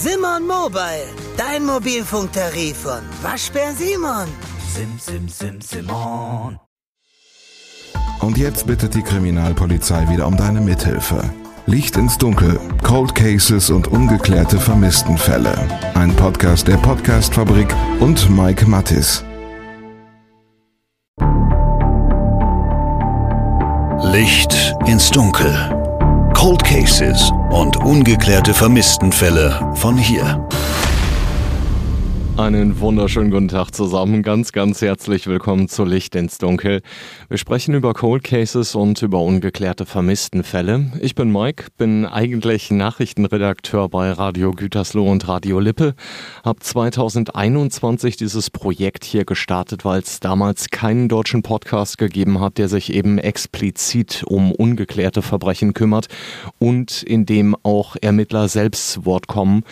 Simon 0.00 0.46
Mobile, 0.46 1.08
dein 1.36 1.66
Mobilfunktarif 1.66 2.76
von 2.76 3.00
Waschbär 3.20 3.72
Simon. 3.72 4.28
Sim, 4.72 4.96
sim, 4.96 5.28
sim, 5.28 5.60
Simon. 5.60 6.56
Und 8.20 8.38
jetzt 8.38 8.68
bittet 8.68 8.94
die 8.94 9.02
Kriminalpolizei 9.02 10.08
wieder 10.08 10.28
um 10.28 10.36
deine 10.36 10.60
Mithilfe. 10.60 11.28
Licht 11.66 11.96
ins 11.96 12.16
Dunkel, 12.16 12.60
Cold 12.84 13.12
Cases 13.16 13.70
und 13.70 13.88
ungeklärte 13.88 14.60
Vermisstenfälle. 14.60 15.58
Ein 15.94 16.14
Podcast 16.14 16.68
der 16.68 16.76
Podcastfabrik 16.76 17.74
und 17.98 18.30
Mike 18.30 18.66
Mattis. 18.66 19.24
Licht 24.12 24.76
ins 24.86 25.10
Dunkel. 25.10 25.77
Cold 26.38 26.62
Cases 26.62 27.32
und 27.50 27.78
ungeklärte 27.78 28.54
Vermisstenfälle 28.54 29.72
von 29.74 29.98
hier. 29.98 30.46
Einen 32.38 32.78
wunderschönen 32.78 33.32
guten 33.32 33.48
Tag 33.48 33.72
zusammen. 33.72 34.22
Ganz, 34.22 34.52
ganz 34.52 34.80
herzlich 34.80 35.26
willkommen 35.26 35.68
zu 35.68 35.84
Licht 35.84 36.14
ins 36.14 36.38
Dunkel. 36.38 36.82
Wir 37.28 37.36
sprechen 37.36 37.74
über 37.74 37.94
Cold 37.94 38.22
Cases 38.22 38.76
und 38.76 39.02
über 39.02 39.20
ungeklärte 39.22 39.86
Vermisstenfälle. 39.86 40.92
Ich 41.00 41.16
bin 41.16 41.32
Mike, 41.32 41.64
bin 41.78 42.06
eigentlich 42.06 42.70
Nachrichtenredakteur 42.70 43.88
bei 43.88 44.12
Radio 44.12 44.52
Gütersloh 44.52 45.10
und 45.10 45.26
Radio 45.26 45.58
Lippe. 45.58 45.96
Hab 46.44 46.62
2021 46.62 48.16
dieses 48.16 48.50
Projekt 48.50 49.04
hier 49.04 49.24
gestartet, 49.24 49.84
weil 49.84 50.02
es 50.02 50.20
damals 50.20 50.70
keinen 50.70 51.08
deutschen 51.08 51.42
Podcast 51.42 51.98
gegeben 51.98 52.40
hat, 52.40 52.58
der 52.58 52.68
sich 52.68 52.92
eben 52.92 53.18
explizit 53.18 54.22
um 54.24 54.52
ungeklärte 54.52 55.22
Verbrechen 55.22 55.74
kümmert 55.74 56.06
und 56.60 57.02
in 57.02 57.26
dem 57.26 57.56
auch 57.64 57.96
Ermittler 58.00 58.46
selbst 58.46 58.92
zu 58.92 59.06
Wort 59.06 59.26
kommen. 59.26 59.64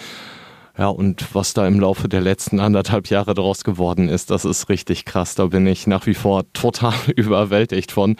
Ja, 0.78 0.88
und 0.88 1.34
was 1.34 1.54
da 1.54 1.66
im 1.66 1.80
Laufe 1.80 2.06
der 2.08 2.20
letzten 2.20 2.60
anderthalb 2.60 3.08
Jahre 3.08 3.32
daraus 3.32 3.64
geworden 3.64 4.10
ist, 4.10 4.30
das 4.30 4.44
ist 4.44 4.68
richtig 4.68 5.06
krass. 5.06 5.34
Da 5.34 5.46
bin 5.46 5.66
ich 5.66 5.86
nach 5.86 6.06
wie 6.06 6.14
vor 6.14 6.44
total 6.52 6.94
überwältigt 7.16 7.92
von. 7.92 8.16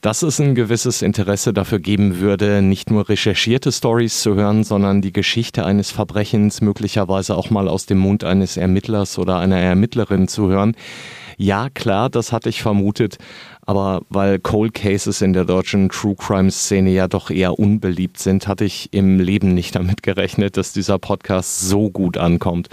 Dass 0.00 0.22
es 0.22 0.38
ein 0.38 0.54
gewisses 0.54 1.02
Interesse 1.02 1.52
dafür 1.52 1.80
geben 1.80 2.20
würde, 2.20 2.62
nicht 2.62 2.88
nur 2.88 3.08
recherchierte 3.08 3.72
Stories 3.72 4.20
zu 4.20 4.36
hören, 4.36 4.62
sondern 4.62 5.02
die 5.02 5.12
Geschichte 5.12 5.64
eines 5.64 5.90
Verbrechens 5.90 6.60
möglicherweise 6.60 7.36
auch 7.36 7.50
mal 7.50 7.66
aus 7.66 7.86
dem 7.86 7.98
Mund 7.98 8.22
eines 8.22 8.56
Ermittlers 8.56 9.18
oder 9.18 9.38
einer 9.38 9.58
Ermittlerin 9.58 10.28
zu 10.28 10.48
hören. 10.48 10.76
Ja, 11.40 11.68
klar, 11.72 12.10
das 12.10 12.32
hatte 12.32 12.48
ich 12.48 12.62
vermutet, 12.62 13.16
aber 13.64 14.02
weil 14.08 14.40
Cold 14.40 14.74
Cases 14.74 15.22
in 15.22 15.32
der 15.32 15.44
deutschen 15.44 15.88
True 15.88 16.16
Crime 16.16 16.50
Szene 16.50 16.90
ja 16.90 17.06
doch 17.06 17.30
eher 17.30 17.60
unbeliebt 17.60 18.18
sind, 18.18 18.48
hatte 18.48 18.64
ich 18.64 18.92
im 18.92 19.20
Leben 19.20 19.54
nicht 19.54 19.76
damit 19.76 20.02
gerechnet, 20.02 20.56
dass 20.56 20.72
dieser 20.72 20.98
Podcast 20.98 21.60
so 21.60 21.90
gut 21.90 22.16
ankommt. 22.16 22.70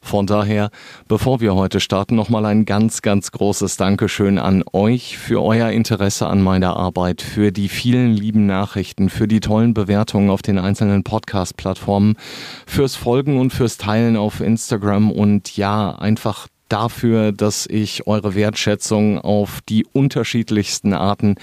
Von 0.00 0.26
daher, 0.26 0.70
bevor 1.06 1.40
wir 1.40 1.54
heute 1.54 1.78
starten, 1.78 2.16
nochmal 2.16 2.44
ein 2.46 2.64
ganz, 2.64 3.02
ganz 3.02 3.30
großes 3.30 3.76
Dankeschön 3.76 4.38
an 4.38 4.64
euch 4.72 5.16
für 5.16 5.40
euer 5.40 5.70
Interesse 5.70 6.26
an 6.26 6.42
meiner 6.42 6.76
Arbeit, 6.76 7.22
für 7.22 7.52
die 7.52 7.68
vielen 7.68 8.14
lieben 8.14 8.46
Nachrichten, 8.46 9.10
für 9.10 9.28
die 9.28 9.38
tollen 9.38 9.74
Bewertungen 9.74 10.30
auf 10.30 10.42
den 10.42 10.58
einzelnen 10.58 11.04
Podcast-Plattformen, 11.04 12.16
fürs 12.66 12.96
Folgen 12.96 13.38
und 13.38 13.52
fürs 13.52 13.76
Teilen 13.76 14.16
auf 14.16 14.40
Instagram 14.40 15.12
und 15.12 15.56
ja, 15.56 15.94
einfach 15.94 16.48
dafür, 16.68 17.32
dass 17.32 17.66
ich 17.66 18.06
eure 18.06 18.34
Wertschätzung 18.34 19.18
auf 19.18 19.60
die 19.68 19.86
unterschiedlichsten 19.92 20.92
Arten 20.92 21.36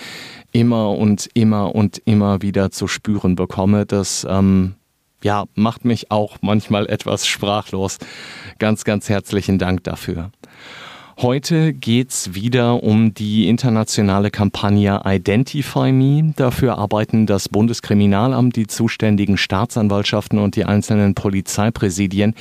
immer 0.51 0.91
und 0.91 1.29
immer 1.33 1.75
und 1.75 2.01
immer 2.05 2.41
wieder 2.41 2.71
zu 2.71 2.87
spüren 2.87 3.35
bekomme. 3.35 3.85
Das 3.85 4.25
ähm, 4.29 4.75
ja, 5.23 5.45
macht 5.55 5.85
mich 5.85 6.11
auch 6.11 6.37
manchmal 6.41 6.87
etwas 6.87 7.27
sprachlos. 7.27 7.97
Ganz, 8.59 8.83
ganz 8.83 9.09
herzlichen 9.09 9.57
Dank 9.57 9.83
dafür. 9.83 10.31
Heute 11.21 11.71
geht's 11.71 12.33
wieder 12.33 12.83
um 12.83 13.13
die 13.13 13.47
internationale 13.47 14.31
Kampagne 14.31 14.99
Identify 15.05 15.93
Me. 15.93 16.33
Dafür 16.35 16.77
arbeiten 16.77 17.25
das 17.25 17.47
Bundeskriminalamt, 17.47 18.57
die 18.57 18.67
zuständigen 18.67 19.37
Staatsanwaltschaften 19.37 20.39
und 20.39 20.57
die 20.57 20.65
einzelnen 20.65 21.15
Polizeipräsidien 21.15 22.35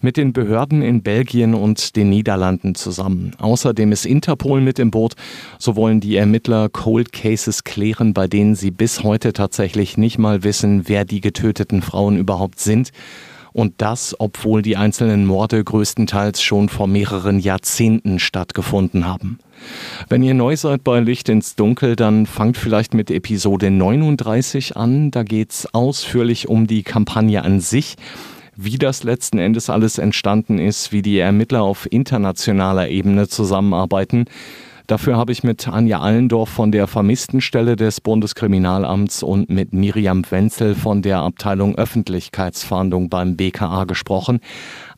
mit 0.00 0.16
den 0.16 0.32
Behörden 0.32 0.82
in 0.82 1.04
Belgien 1.04 1.54
und 1.54 1.94
den 1.94 2.10
Niederlanden 2.10 2.74
zusammen. 2.74 3.32
Außerdem 3.38 3.92
ist 3.92 4.04
Interpol 4.04 4.60
mit 4.60 4.80
im 4.80 4.90
Boot. 4.90 5.14
So 5.60 5.76
wollen 5.76 6.00
die 6.00 6.16
Ermittler 6.16 6.68
Cold 6.68 7.12
Cases 7.12 7.62
klären, 7.62 8.12
bei 8.12 8.26
denen 8.26 8.56
sie 8.56 8.72
bis 8.72 9.04
heute 9.04 9.34
tatsächlich 9.34 9.98
nicht 9.98 10.18
mal 10.18 10.42
wissen, 10.42 10.88
wer 10.88 11.04
die 11.04 11.20
getöteten 11.20 11.80
Frauen 11.80 12.16
überhaupt 12.16 12.58
sind. 12.58 12.90
Und 13.56 13.72
das, 13.78 14.14
obwohl 14.18 14.60
die 14.60 14.76
einzelnen 14.76 15.24
Morde 15.24 15.64
größtenteils 15.64 16.42
schon 16.42 16.68
vor 16.68 16.86
mehreren 16.86 17.38
Jahrzehnten 17.38 18.18
stattgefunden 18.18 19.06
haben. 19.06 19.38
Wenn 20.10 20.22
ihr 20.22 20.34
neu 20.34 20.58
seid 20.58 20.84
bei 20.84 21.00
Licht 21.00 21.30
ins 21.30 21.56
Dunkel, 21.56 21.96
dann 21.96 22.26
fangt 22.26 22.58
vielleicht 22.58 22.92
mit 22.92 23.10
Episode 23.10 23.70
39 23.70 24.76
an. 24.76 25.10
Da 25.10 25.22
geht's 25.22 25.72
ausführlich 25.72 26.48
um 26.48 26.66
die 26.66 26.82
Kampagne 26.82 27.42
an 27.42 27.60
sich 27.60 27.96
wie 28.58 28.76
das 28.76 29.04
letzten 29.04 29.38
Endes 29.38 29.68
alles 29.68 29.98
entstanden 29.98 30.58
ist, 30.58 30.92
wie 30.92 31.02
die 31.02 31.18
Ermittler 31.18 31.62
auf 31.62 31.86
internationaler 31.90 32.88
Ebene 32.88 33.28
zusammenarbeiten. 33.28 34.24
Dafür 34.86 35.16
habe 35.16 35.32
ich 35.32 35.42
mit 35.42 35.66
Anja 35.66 35.98
Allendorf 35.98 36.48
von 36.48 36.70
der 36.70 36.86
Vermisstenstelle 36.86 37.74
des 37.74 38.00
Bundeskriminalamts 38.00 39.24
und 39.24 39.50
mit 39.50 39.72
Miriam 39.72 40.22
Wenzel 40.30 40.76
von 40.76 41.02
der 41.02 41.18
Abteilung 41.18 41.74
Öffentlichkeitsfahndung 41.74 43.08
beim 43.08 43.36
BKA 43.36 43.82
gesprochen. 43.84 44.38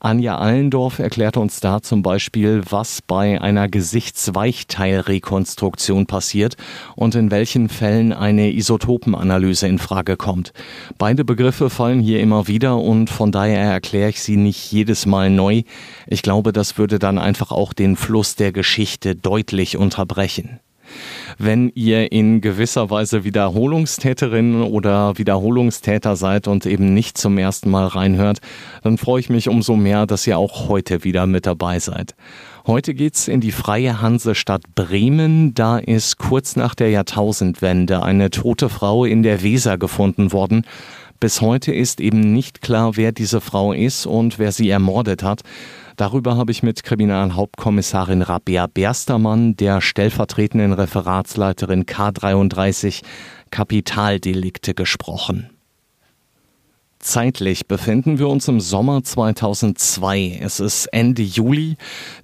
Anja 0.00 0.38
Allendorf 0.38 1.00
erklärt 1.00 1.36
uns 1.36 1.60
da 1.60 1.82
zum 1.82 2.02
Beispiel, 2.02 2.62
was 2.70 3.02
bei 3.02 3.40
einer 3.40 3.68
Gesichtsweichteilrekonstruktion 3.68 6.06
passiert 6.06 6.56
und 6.94 7.14
in 7.14 7.30
welchen 7.30 7.68
Fällen 7.68 8.12
eine 8.12 8.52
Isotopenanalyse 8.52 9.66
in 9.66 9.78
Frage 9.78 10.16
kommt. 10.16 10.52
Beide 10.98 11.24
Begriffe 11.24 11.70
fallen 11.70 12.00
hier 12.00 12.20
immer 12.20 12.46
wieder 12.46 12.78
und 12.78 13.10
von 13.10 13.32
daher 13.32 13.60
erkläre 13.60 14.10
ich 14.10 14.22
sie 14.22 14.36
nicht 14.36 14.70
jedes 14.70 15.06
Mal 15.06 15.30
neu. 15.30 15.62
Ich 16.06 16.22
glaube, 16.22 16.52
das 16.52 16.78
würde 16.78 16.98
dann 16.98 17.18
einfach 17.18 17.50
auch 17.50 17.72
den 17.72 17.96
Fluss 17.96 18.36
der 18.36 18.52
Geschichte 18.52 19.16
deutlich 19.16 19.76
unterbrechen. 19.76 20.60
Wenn 21.38 21.70
ihr 21.74 22.12
in 22.12 22.40
gewisser 22.40 22.90
Weise 22.90 23.24
Wiederholungstäterin 23.24 24.62
oder 24.62 25.16
Wiederholungstäter 25.18 26.16
seid 26.16 26.48
und 26.48 26.66
eben 26.66 26.94
nicht 26.94 27.18
zum 27.18 27.38
ersten 27.38 27.70
Mal 27.70 27.86
reinhört, 27.86 28.38
dann 28.82 28.98
freue 28.98 29.20
ich 29.20 29.30
mich 29.30 29.48
umso 29.48 29.76
mehr, 29.76 30.06
dass 30.06 30.26
ihr 30.26 30.38
auch 30.38 30.68
heute 30.68 31.04
wieder 31.04 31.26
mit 31.26 31.46
dabei 31.46 31.78
seid. 31.78 32.14
Heute 32.66 32.92
geht's 32.92 33.28
in 33.28 33.40
die 33.40 33.52
freie 33.52 34.02
Hansestadt 34.02 34.62
Bremen. 34.74 35.54
Da 35.54 35.78
ist 35.78 36.18
kurz 36.18 36.54
nach 36.54 36.74
der 36.74 36.90
Jahrtausendwende 36.90 38.02
eine 38.02 38.30
tote 38.30 38.68
Frau 38.68 39.06
in 39.06 39.22
der 39.22 39.42
Weser 39.42 39.78
gefunden 39.78 40.32
worden. 40.32 40.66
Bis 41.20 41.40
heute 41.40 41.72
ist 41.72 42.00
eben 42.00 42.32
nicht 42.32 42.60
klar, 42.60 42.96
wer 42.96 43.10
diese 43.10 43.40
Frau 43.40 43.72
ist 43.72 44.06
und 44.06 44.38
wer 44.38 44.52
sie 44.52 44.68
ermordet 44.68 45.22
hat. 45.22 45.42
Darüber 45.98 46.36
habe 46.36 46.52
ich 46.52 46.62
mit 46.62 46.84
Kriminalhauptkommissarin 46.84 48.22
Rabea 48.22 48.68
Berstermann, 48.68 49.56
der 49.56 49.80
stellvertretenden 49.80 50.72
Referatsleiterin 50.72 51.86
K33 51.86 53.02
Kapitaldelikte 53.50 54.74
gesprochen. 54.74 55.50
Zeitlich 57.00 57.68
befinden 57.68 58.18
wir 58.18 58.28
uns 58.28 58.48
im 58.48 58.60
Sommer 58.60 59.04
2002. 59.04 60.40
Es 60.42 60.58
ist 60.58 60.86
Ende 60.86 61.22
Juli. 61.22 61.76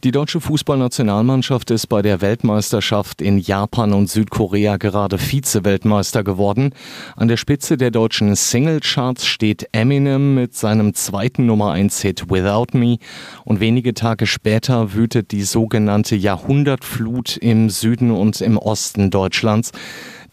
Die 0.02 0.10
deutsche 0.10 0.40
Fußballnationalmannschaft 0.40 1.70
ist 1.70 1.86
bei 1.86 2.02
der 2.02 2.20
Weltmeisterschaft 2.20 3.22
in 3.22 3.38
Japan 3.38 3.92
und 3.92 4.10
Südkorea 4.10 4.76
gerade 4.76 5.18
Vize-Weltmeister 5.18 6.24
geworden. 6.24 6.74
An 7.14 7.28
der 7.28 7.36
Spitze 7.36 7.76
der 7.76 7.92
deutschen 7.92 8.34
Singlecharts 8.34 9.26
steht 9.26 9.68
Eminem 9.70 10.34
mit 10.34 10.56
seinem 10.56 10.92
zweiten 10.94 11.46
Nummer 11.46 11.70
1 11.70 12.02
Hit 12.02 12.28
Without 12.28 12.76
Me 12.76 12.98
und 13.44 13.60
wenige 13.60 13.94
Tage 13.94 14.26
später 14.26 14.92
wütet 14.92 15.30
die 15.30 15.44
sogenannte 15.44 16.16
Jahrhundertflut 16.16 17.36
im 17.36 17.70
Süden 17.70 18.10
und 18.10 18.40
im 18.40 18.58
Osten 18.58 19.10
Deutschlands. 19.10 19.70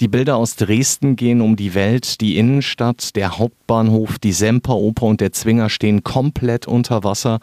Die 0.01 0.07
Bilder 0.07 0.35
aus 0.37 0.55
Dresden 0.55 1.15
gehen 1.15 1.41
um 1.41 1.55
die 1.55 1.75
Welt. 1.75 2.21
Die 2.21 2.37
Innenstadt, 2.37 3.15
der 3.15 3.37
Hauptbahnhof, 3.37 4.17
die 4.17 4.31
Semperoper 4.31 5.05
und 5.05 5.21
der 5.21 5.31
Zwinger 5.31 5.69
stehen 5.69 6.03
komplett 6.03 6.67
unter 6.67 7.03
Wasser. 7.03 7.37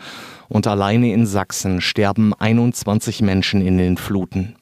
Und 0.49 0.67
alleine 0.67 1.13
in 1.13 1.25
Sachsen 1.25 1.81
sterben 1.81 2.35
21 2.35 3.23
Menschen 3.23 3.65
in 3.65 3.79
den 3.79 3.97
Fluten. 3.97 4.57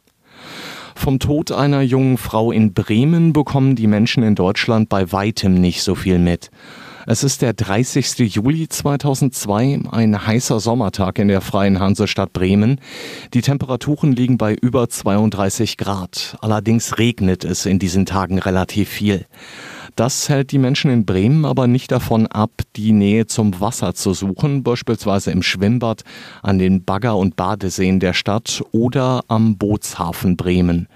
Vom 0.94 1.18
Tod 1.20 1.52
einer 1.52 1.80
jungen 1.80 2.18
Frau 2.18 2.52
in 2.52 2.74
Bremen 2.74 3.32
bekommen 3.32 3.76
die 3.76 3.86
Menschen 3.86 4.22
in 4.22 4.34
Deutschland 4.34 4.90
bei 4.90 5.10
weitem 5.10 5.54
nicht 5.54 5.82
so 5.82 5.94
viel 5.94 6.18
mit. 6.18 6.50
Es 7.08 7.22
ist 7.22 7.40
der 7.40 7.52
30. 7.52 8.34
Juli 8.34 8.68
2002, 8.68 9.78
ein 9.92 10.26
heißer 10.26 10.58
Sommertag 10.58 11.20
in 11.20 11.28
der 11.28 11.40
freien 11.40 11.78
Hansestadt 11.78 12.32
Bremen. 12.32 12.80
Die 13.32 13.42
Temperaturen 13.42 14.10
liegen 14.10 14.38
bei 14.38 14.54
über 14.54 14.88
32 14.88 15.76
Grad. 15.76 16.36
Allerdings 16.40 16.98
regnet 16.98 17.44
es 17.44 17.64
in 17.64 17.78
diesen 17.78 18.06
Tagen 18.06 18.40
relativ 18.40 18.88
viel. 18.88 19.24
Das 19.94 20.28
hält 20.28 20.50
die 20.50 20.58
Menschen 20.58 20.90
in 20.90 21.06
Bremen 21.06 21.44
aber 21.44 21.68
nicht 21.68 21.92
davon 21.92 22.26
ab, 22.26 22.50
die 22.74 22.90
Nähe 22.90 23.26
zum 23.26 23.60
Wasser 23.60 23.94
zu 23.94 24.12
suchen, 24.12 24.64
beispielsweise 24.64 25.30
im 25.30 25.44
Schwimmbad, 25.44 26.02
an 26.42 26.58
den 26.58 26.84
Bagger- 26.84 27.16
und 27.16 27.36
Badeseen 27.36 28.00
der 28.00 28.14
Stadt 28.14 28.64
oder 28.72 29.22
am 29.28 29.56
Bootshafen 29.56 30.36
Bremen. 30.36 30.88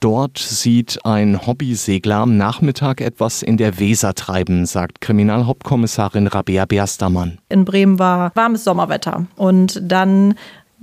Dort 0.00 0.38
sieht 0.38 0.98
ein 1.04 1.46
Hobbysegler 1.46 2.16
am 2.16 2.36
Nachmittag 2.36 3.00
etwas 3.00 3.42
in 3.42 3.56
der 3.56 3.78
Weser 3.78 4.14
treiben, 4.14 4.66
sagt 4.66 5.00
Kriminalhauptkommissarin 5.00 6.26
Rabea 6.26 6.66
Berstermann. 6.66 7.38
In 7.48 7.64
Bremen 7.64 7.98
war 7.98 8.32
warmes 8.34 8.64
Sommerwetter 8.64 9.26
und 9.36 9.80
dann 9.82 10.34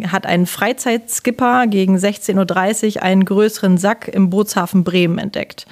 hat 0.08 0.26
ein 0.26 0.46
Freizeitskipper 0.46 1.68
gegen 1.68 1.98
16.30 1.98 2.96
Uhr 2.96 3.04
einen 3.04 3.26
größeren 3.26 3.78
Sack 3.78 4.08
im 4.08 4.30
Bootshafen 4.30 4.84
Bremen 4.84 5.18
entdeckt. 5.18 5.68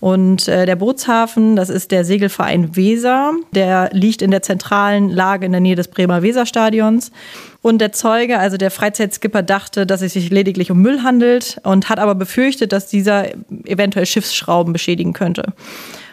Und 0.00 0.46
äh, 0.46 0.64
der 0.64 0.76
Bootshafen, 0.76 1.56
das 1.56 1.70
ist 1.70 1.90
der 1.90 2.04
Segelverein 2.04 2.76
Weser, 2.76 3.32
der 3.52 3.90
liegt 3.92 4.22
in 4.22 4.30
der 4.30 4.42
zentralen 4.42 5.08
Lage 5.08 5.46
in 5.46 5.52
der 5.52 5.60
Nähe 5.60 5.74
des 5.74 5.88
Bremer 5.88 6.22
Weserstadions. 6.22 7.10
Und 7.60 7.78
der 7.80 7.92
Zeuge, 7.92 8.38
also 8.38 8.56
der 8.56 8.70
Freizeitskipper, 8.70 9.42
dachte, 9.42 9.84
dass 9.84 10.02
es 10.02 10.12
sich 10.12 10.30
lediglich 10.30 10.70
um 10.70 10.80
Müll 10.80 11.02
handelt 11.02 11.60
und 11.64 11.88
hat 11.88 11.98
aber 11.98 12.14
befürchtet, 12.14 12.72
dass 12.72 12.86
dieser 12.86 13.34
eventuell 13.64 14.06
Schiffsschrauben 14.06 14.72
beschädigen 14.72 15.12
könnte. 15.12 15.52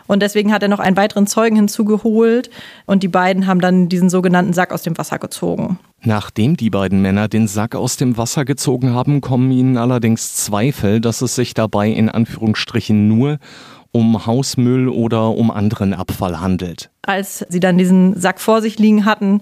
Und 0.07 0.21
deswegen 0.21 0.53
hat 0.53 0.61
er 0.61 0.69
noch 0.69 0.79
einen 0.79 0.97
weiteren 0.97 1.27
Zeugen 1.27 1.55
hinzugeholt 1.55 2.49
und 2.85 3.01
die 3.01 3.07
beiden 3.07 3.47
haben 3.47 3.59
dann 3.59 3.89
diesen 3.89 4.09
sogenannten 4.09 4.53
Sack 4.53 4.71
aus 4.71 4.83
dem 4.83 4.97
Wasser 4.97 5.17
gezogen. 5.17 5.79
Nachdem 6.01 6.57
die 6.57 6.69
beiden 6.69 7.01
Männer 7.01 7.27
den 7.27 7.47
Sack 7.47 7.75
aus 7.75 7.97
dem 7.97 8.17
Wasser 8.17 8.45
gezogen 8.45 8.93
haben, 8.93 9.21
kommen 9.21 9.51
ihnen 9.51 9.77
allerdings 9.77 10.35
Zweifel, 10.35 11.01
dass 11.01 11.21
es 11.21 11.35
sich 11.35 11.55
dabei 11.55 11.89
in 11.89 12.09
Anführungsstrichen 12.09 13.07
nur 13.07 13.39
um 13.91 14.25
Hausmüll 14.25 14.89
oder 14.89 15.29
um 15.29 15.49
anderen 15.49 15.93
Abfall 15.93 16.39
handelt. 16.39 16.91
Als 17.01 17.45
sie 17.49 17.59
dann 17.59 17.77
diesen 17.77 18.19
Sack 18.19 18.41
vor 18.41 18.61
sich 18.61 18.77
liegen 18.77 19.05
hatten, 19.05 19.41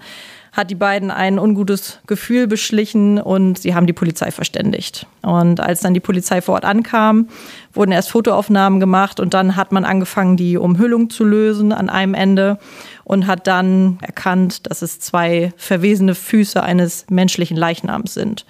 hat 0.53 0.69
die 0.69 0.75
beiden 0.75 1.09
ein 1.09 1.39
ungutes 1.39 1.99
Gefühl 2.05 2.45
beschlichen 2.45 3.19
und 3.19 3.57
sie 3.57 3.73
haben 3.73 3.87
die 3.87 3.93
Polizei 3.93 4.29
verständigt. 4.29 5.07
Und 5.23 5.59
als 5.59 5.81
dann 5.81 5.95
die 5.95 5.99
Polizei 5.99 6.41
vor 6.41 6.53
Ort 6.53 6.63
ankam, 6.63 7.27
wurden 7.73 7.91
erst 7.91 8.11
Fotoaufnahmen 8.11 8.79
gemacht 8.79 9.19
und 9.19 9.33
dann 9.33 9.55
hat 9.55 9.71
man 9.71 9.83
angefangen, 9.83 10.37
die 10.37 10.57
Umhüllung 10.57 11.09
zu 11.09 11.23
lösen 11.25 11.73
an 11.73 11.89
einem 11.89 12.13
Ende 12.13 12.59
und 13.03 13.25
hat 13.25 13.47
dann 13.47 13.97
erkannt, 14.01 14.69
dass 14.69 14.83
es 14.83 14.99
zwei 14.99 15.51
verwesene 15.57 16.13
Füße 16.13 16.61
eines 16.61 17.07
menschlichen 17.09 17.57
Leichnams 17.57 18.13
sind. 18.13 18.45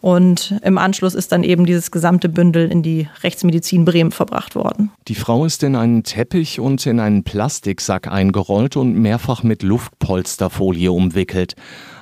Und 0.00 0.54
im 0.62 0.78
Anschluss 0.78 1.14
ist 1.14 1.32
dann 1.32 1.44
eben 1.44 1.66
dieses 1.66 1.90
gesamte 1.90 2.28
Bündel 2.28 2.70
in 2.70 2.82
die 2.82 3.08
Rechtsmedizin 3.22 3.84
Bremen 3.84 4.12
verbracht 4.12 4.54
worden. 4.54 4.90
Die 5.08 5.14
Frau 5.14 5.44
ist 5.44 5.62
in 5.62 5.76
einen 5.76 6.02
Teppich 6.04 6.58
und 6.60 6.84
in 6.86 7.00
einen 7.00 7.22
Plastiksack 7.22 8.08
eingerollt 8.10 8.76
und 8.76 8.94
mehrfach 8.94 9.42
mit 9.42 9.62
Luftpolsterfolie 9.62 10.90
umwickelt. 10.90 11.54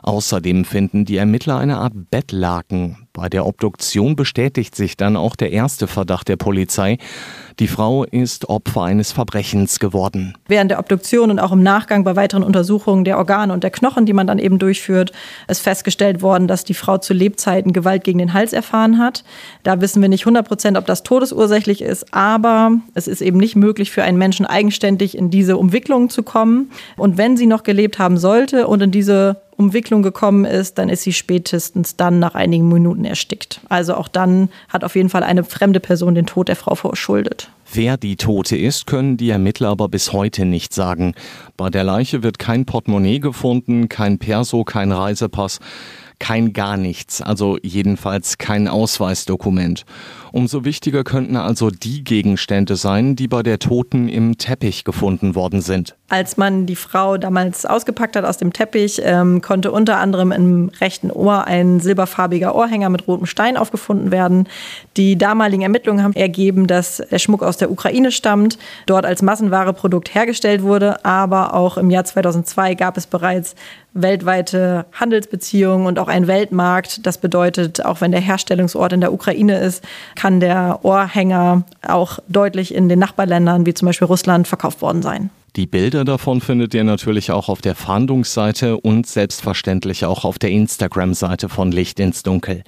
Außerdem 0.03 0.65
finden 0.65 1.05
die 1.05 1.17
Ermittler 1.17 1.59
eine 1.59 1.79
Art 1.79 1.93
Bettlaken. 2.11 3.08
Bei 3.19 3.29
der 3.29 3.47
Obduktion 3.47 4.15
bestätigt 4.15 4.77
sich 4.77 4.97
dann 4.97 5.17
auch 5.17 5.35
der 5.35 5.51
erste 5.51 5.89
Verdacht 5.89 6.29
der 6.29 6.37
Polizei. 6.37 6.99
Die 7.59 7.67
Frau 7.67 8.05
ist 8.05 8.49
Opfer 8.49 8.85
eines 8.85 9.11
Verbrechens 9.11 9.81
geworden. 9.81 10.37
Während 10.47 10.71
der 10.71 10.79
Obduktion 10.79 11.33
und 11.33 11.41
auch 11.41 11.51
im 11.51 11.65
Nachgang 11.65 12.05
bei 12.05 12.15
weiteren 12.15 12.45
Untersuchungen 12.45 13.05
der 13.05 13.19
Organe 13.19 13.53
und 13.53 13.65
der 13.65 13.73
Knochen, 13.73 14.07
die 14.07 14.13
man 14.13 14.29
dann 14.29 14.39
eben 14.39 14.61
durchführt, 14.61 15.11
ist 15.49 15.63
festgestellt 15.63 16.23
worden, 16.23 16.47
dass 16.47 16.63
die 16.63 16.75
Frau 16.75 16.99
zu 16.99 17.13
Lebzeiten 17.13 17.73
Gewalt 17.73 18.05
gegen 18.05 18.21
den 18.21 18.35
Hals 18.35 18.53
erfahren 18.53 18.99
hat. 18.99 19.25
Da 19.65 19.81
wissen 19.81 20.01
wir 20.01 20.09
nicht 20.09 20.23
100 20.23 20.47
Prozent, 20.47 20.79
ob 20.79 20.87
das 20.87 21.03
todesursächlich 21.03 21.83
ist, 21.83 22.15
aber 22.15 22.71
es 22.95 23.09
ist 23.09 23.21
eben 23.21 23.39
nicht 23.39 23.57
möglich 23.57 23.91
für 23.91 24.05
einen 24.05 24.19
Menschen 24.19 24.47
eigenständig 24.47 25.19
in 25.19 25.29
diese 25.29 25.57
Umwicklung 25.57 26.09
zu 26.09 26.23
kommen. 26.23 26.71
Und 26.97 27.19
wenn 27.19 27.37
sie 27.37 27.47
noch 27.47 27.65
gelebt 27.65 27.99
haben 27.99 28.17
sollte 28.17 28.69
und 28.69 28.81
in 28.81 28.93
diese 28.93 29.43
Umwicklung 29.59 30.03
gekommen 30.03 30.45
ist, 30.45 30.79
dann 30.79 30.89
ist 30.89 31.03
sie 31.03 31.13
spätestens 31.13 31.97
dann 31.97 32.21
nach 32.21 32.35
einigen 32.35 32.69
Minuten 32.69 33.05
erstickt. 33.05 33.61
Also 33.69 33.95
auch 33.95 34.07
dann 34.07 34.51
hat 34.69 34.85
auf 34.85 34.95
jeden 34.95 35.09
Fall 35.09 35.25
eine 35.25 35.43
fremde 35.43 35.81
Person 35.81 36.15
den 36.15 36.27
Tod 36.27 36.49
der 36.49 36.57
Frau 36.57 36.77
verschuldet. 36.77 37.51
Wer 37.73 37.97
die 37.97 38.17
Tote 38.17 38.57
ist, 38.57 38.87
können 38.87 39.17
die 39.17 39.31
Ermittler 39.31 39.69
aber 39.69 39.89
bis 39.89 40.13
heute 40.13 40.45
nicht 40.45 40.73
sagen. 40.73 41.15
Bei 41.57 41.69
der 41.71 41.85
Leiche 41.85 42.23
wird 42.23 42.39
kein 42.39 42.65
Portemonnaie 42.65 43.19
gefunden, 43.19 43.89
kein 43.89 44.19
Perso, 44.19 44.65
kein 44.65 44.93
Reisepass 44.93 45.59
kein 46.19 46.53
gar 46.53 46.77
nichts, 46.77 47.23
also 47.23 47.59
jedenfalls 47.63 48.39
kein 48.39 48.69
Ausweisdokument. 48.69 49.85
Umso 50.33 50.65
wichtiger 50.65 51.05
könnten 51.05 51.37
also 51.37 51.71
die 51.71 52.05
Gegenstände 52.05 52.77
sein, 52.77 53.17
die 53.17 53.29
bei 53.29 53.43
der 53.43 53.59
Toten 53.59 54.09
im 54.09 54.37
Teppich 54.37 54.85
gefunden 54.85 55.35
worden 55.35 55.61
sind. 55.61 55.97
Als 56.11 56.37
man 56.37 56.67
die 56.67 56.77
Frau 56.77 57.19
damals 57.19 57.67
ausgepackt 57.67 58.17
hat 58.17 58.25
aus 58.25 58.39
dem 58.39 58.53
Teppich, 58.53 59.01
ähm, 59.03 59.41
konnte 59.43 59.73
unter 59.73 59.99
anderem 59.99 60.33
im 60.33 60.71
rechten 60.81 61.11
Ohr 61.11 61.47
ein 61.47 61.81
silberfarbiger 61.81 62.55
Ohrhänger 62.55 62.89
mit 62.89 63.07
rotem 63.07 63.27
Stein 63.27 63.57
aufgefunden 63.57 64.11
werden. 64.11 64.49
Die 64.97 65.17
damaligen 65.17 65.63
Ermittlungen 65.63 66.03
haben 66.03 66.15
ergeben, 66.15 66.67
dass 66.67 67.03
der 67.11 67.19
Schmuck 67.19 67.43
aus 67.43 67.57
der 67.57 67.71
Ukraine 67.71 68.11
stammt, 68.11 68.59
dort 68.87 69.07
als 69.07 69.23
Massenwareprodukt 69.23 70.15
hergestellt 70.15 70.63
wurde, 70.63 71.05
aber 71.05 71.55
auch 71.55 71.77
im 71.77 71.91
Jahr 71.91 72.05
2002 72.05 72.75
gab 72.75 72.97
es 72.97 73.07
bereits 73.07 73.55
weltweite 73.95 74.87
Handelsbeziehungen 74.93 75.87
und 75.87 75.99
auch 75.99 76.09
einen 76.09 76.27
Weltmarkt. 76.27 77.07
Das 77.07 77.19
bedeutet, 77.19 77.85
auch 77.85 78.01
wenn 78.01 78.13
der 78.13 78.21
Herstellungsort 78.21 78.93
in 78.93 79.01
der 79.01 79.13
Ukraine 79.13 79.59
ist, 79.59 79.85
kann 80.15 80.41
der 80.41 80.81
Ohrhänger 80.83 81.65
auch 81.87 82.19
deutlich 82.29 82.75
in 82.75 82.89
den 82.89 82.99
Nachbarländern 82.99 83.67
wie 83.67 83.75
zum 83.75 83.87
Beispiel 83.87 84.07
Russland 84.07 84.47
verkauft 84.47 84.83
worden 84.83 85.03
sein. 85.03 85.31
Die 85.57 85.67
Bilder 85.67 86.05
davon 86.05 86.41
findet 86.41 86.75
ihr 86.75 86.85
natürlich 86.85 87.33
auch 87.33 87.49
auf 87.49 87.61
der 87.61 87.75
Fahndungsseite 87.75 88.77
und 88.77 89.07
selbstverständlich 89.07 90.05
auch 90.05 90.25
auf 90.25 90.39
der 90.39 90.51
Instagram-Seite 90.51 91.49
von 91.49 91.73
Licht 91.73 91.99
ins 91.99 92.23
Dunkel. 92.23 92.63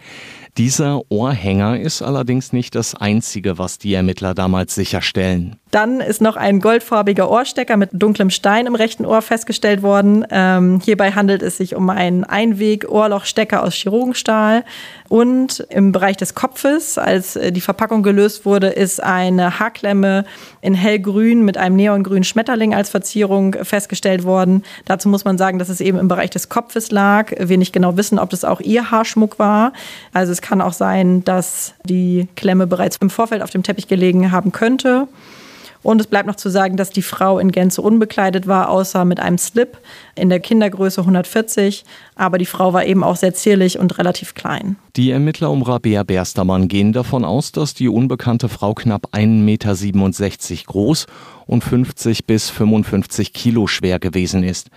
Dieser 0.57 1.03
Ohrhänger 1.11 1.79
ist 1.79 2.03
allerdings 2.03 2.53
nicht 2.53 2.75
das 2.75 2.95
einzige, 2.95 3.59
was 3.59 3.79
die 3.79 3.95
Ermittler 3.95 4.35
damals 4.35 4.75
sicherstellen. 4.75 5.57
Dann 5.71 6.01
ist 6.01 6.21
noch 6.21 6.35
ein 6.37 6.59
goldfarbiger 6.59 7.31
Ohrstecker 7.31 7.77
mit 7.77 7.91
dunklem 7.93 8.31
Stein 8.31 8.67
im 8.67 8.75
rechten 8.75 9.07
Ohr 9.07 9.23
festgestellt 9.23 9.83
worden. 9.83 10.27
Ähm, 10.31 10.81
hierbei 10.85 11.13
handelt 11.13 11.43
es 11.43 11.59
sich 11.59 11.77
um 11.77 11.89
einen 11.91 12.25
Einweg-Ohrlochstecker 12.25 13.63
aus 13.63 13.75
Chirurgenstahl. 13.75 14.65
Und 15.09 15.67
im 15.71 15.93
Bereich 15.93 16.17
des 16.17 16.35
Kopfes, 16.35 16.99
als 16.99 17.37
äh, 17.37 17.53
die 17.53 17.61
Verpackung 17.61 18.03
gelöst 18.03 18.45
wurde, 18.45 18.69
ist 18.69 19.01
eine 19.03 19.61
Haarklemme 19.61 20.25
in 20.61 20.75
hellgrün 20.75 21.45
mit 21.45 21.57
einem 21.57 21.77
neongrünen 21.77 22.25
Schmetterling 22.25 22.75
als 22.75 22.91
Verzierung 22.91 23.57
festgestellt 23.63 24.25
worden. 24.25 24.65
Dazu 24.87 25.09
muss 25.09 25.25
man 25.25 25.39
sagen, 25.39 25.61
dass 25.61 25.69
es 25.69 25.81
eben 25.81 25.99
im 25.99 26.09
Bereich 26.09 26.31
des 26.31 26.49
Kopfes 26.49 26.91
lag. 26.91 27.33
Wir 27.39 27.59
nicht 27.59 27.73
genau 27.73 27.97
wissen, 27.97 28.19
ob 28.19 28.31
das 28.31 28.45
auch 28.45 28.61
ihr 28.61 28.91
Haarschmuck 28.91 29.39
war. 29.39 29.73
Also 30.13 30.33
es 30.33 30.40
kann 30.41 30.61
auch 30.61 30.73
sein, 30.73 31.25
dass 31.25 31.75
die 31.85 32.29
Klemme 32.37 32.67
bereits 32.67 32.97
im 33.01 33.11
Vorfeld 33.11 33.43
auf 33.43 33.51
dem 33.51 33.63
Teppich 33.63 33.89
gelegen 33.89 34.33
haben 34.33 34.53
könnte. 34.53 35.09
Und 35.83 36.01
es 36.01 36.07
bleibt 36.07 36.27
noch 36.27 36.37
zu 36.37 36.51
sagen, 36.51 36.77
dass 36.77 36.91
die 36.91 37.03
Frau 37.03 37.39
in 37.39 37.53
Gänze 37.53 37.81
unbekleidet 37.81 38.47
war, 38.47 38.69
außer 38.69 39.05
mit 39.05 39.19
einem 39.19 39.39
Slip 39.39 39.79
in 40.15 40.29
der 40.29 40.41
Kindergröße 40.41 41.01
140. 41.01 41.85
Aber 42.21 42.37
die 42.37 42.45
Frau 42.45 42.75
war 42.75 42.85
eben 42.85 43.03
auch 43.03 43.17
sehr 43.17 43.33
zierlich 43.33 43.79
und 43.79 43.97
relativ 43.97 44.35
klein. 44.35 44.77
Die 44.97 45.11
Ermittler 45.11 45.51
um 45.51 45.63
Rabea 45.63 46.03
Berstermann 46.03 46.69
gehen 46.69 46.93
davon 46.93 47.25
aus, 47.25 47.51
dass 47.51 47.73
die 47.73 47.89
unbekannte 47.89 48.51
Frau 48.51 48.75
knapp 48.75 49.15
1,67 49.15 50.51
Meter 50.51 50.65
groß 50.67 51.07
und 51.47 51.65
50 51.65 52.27
bis 52.27 52.51
55 52.51 53.33
Kilo 53.33 53.67
schwer 53.67 53.99
gewesen 53.99 54.43
ist. 54.43 54.69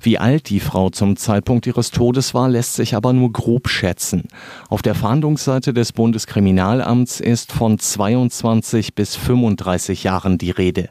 Wie 0.00 0.18
alt 0.18 0.48
die 0.48 0.60
Frau 0.60 0.90
zum 0.90 1.16
Zeitpunkt 1.16 1.66
ihres 1.66 1.90
Todes 1.90 2.34
war, 2.34 2.48
lässt 2.48 2.74
sich 2.74 2.94
aber 2.94 3.12
nur 3.12 3.32
grob 3.32 3.68
schätzen. 3.68 4.28
Auf 4.68 4.82
der 4.82 4.94
Fahndungsseite 4.94 5.72
des 5.74 5.92
Bundeskriminalamts 5.92 7.20
ist 7.20 7.52
von 7.52 7.78
22 7.78 8.94
bis 8.94 9.16
35 9.16 10.04
Jahren 10.04 10.38
die 10.38 10.50
Rede. 10.50 10.88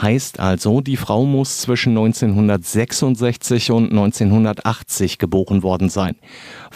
Heißt 0.00 0.40
also, 0.40 0.80
die 0.80 0.96
Frau 0.96 1.26
muss 1.26 1.60
zwischen 1.60 1.90
1966 1.90 3.70
und 3.70 3.90
1980 3.90 5.18
geboren 5.18 5.41
worden 5.62 5.88
sein. 5.90 6.16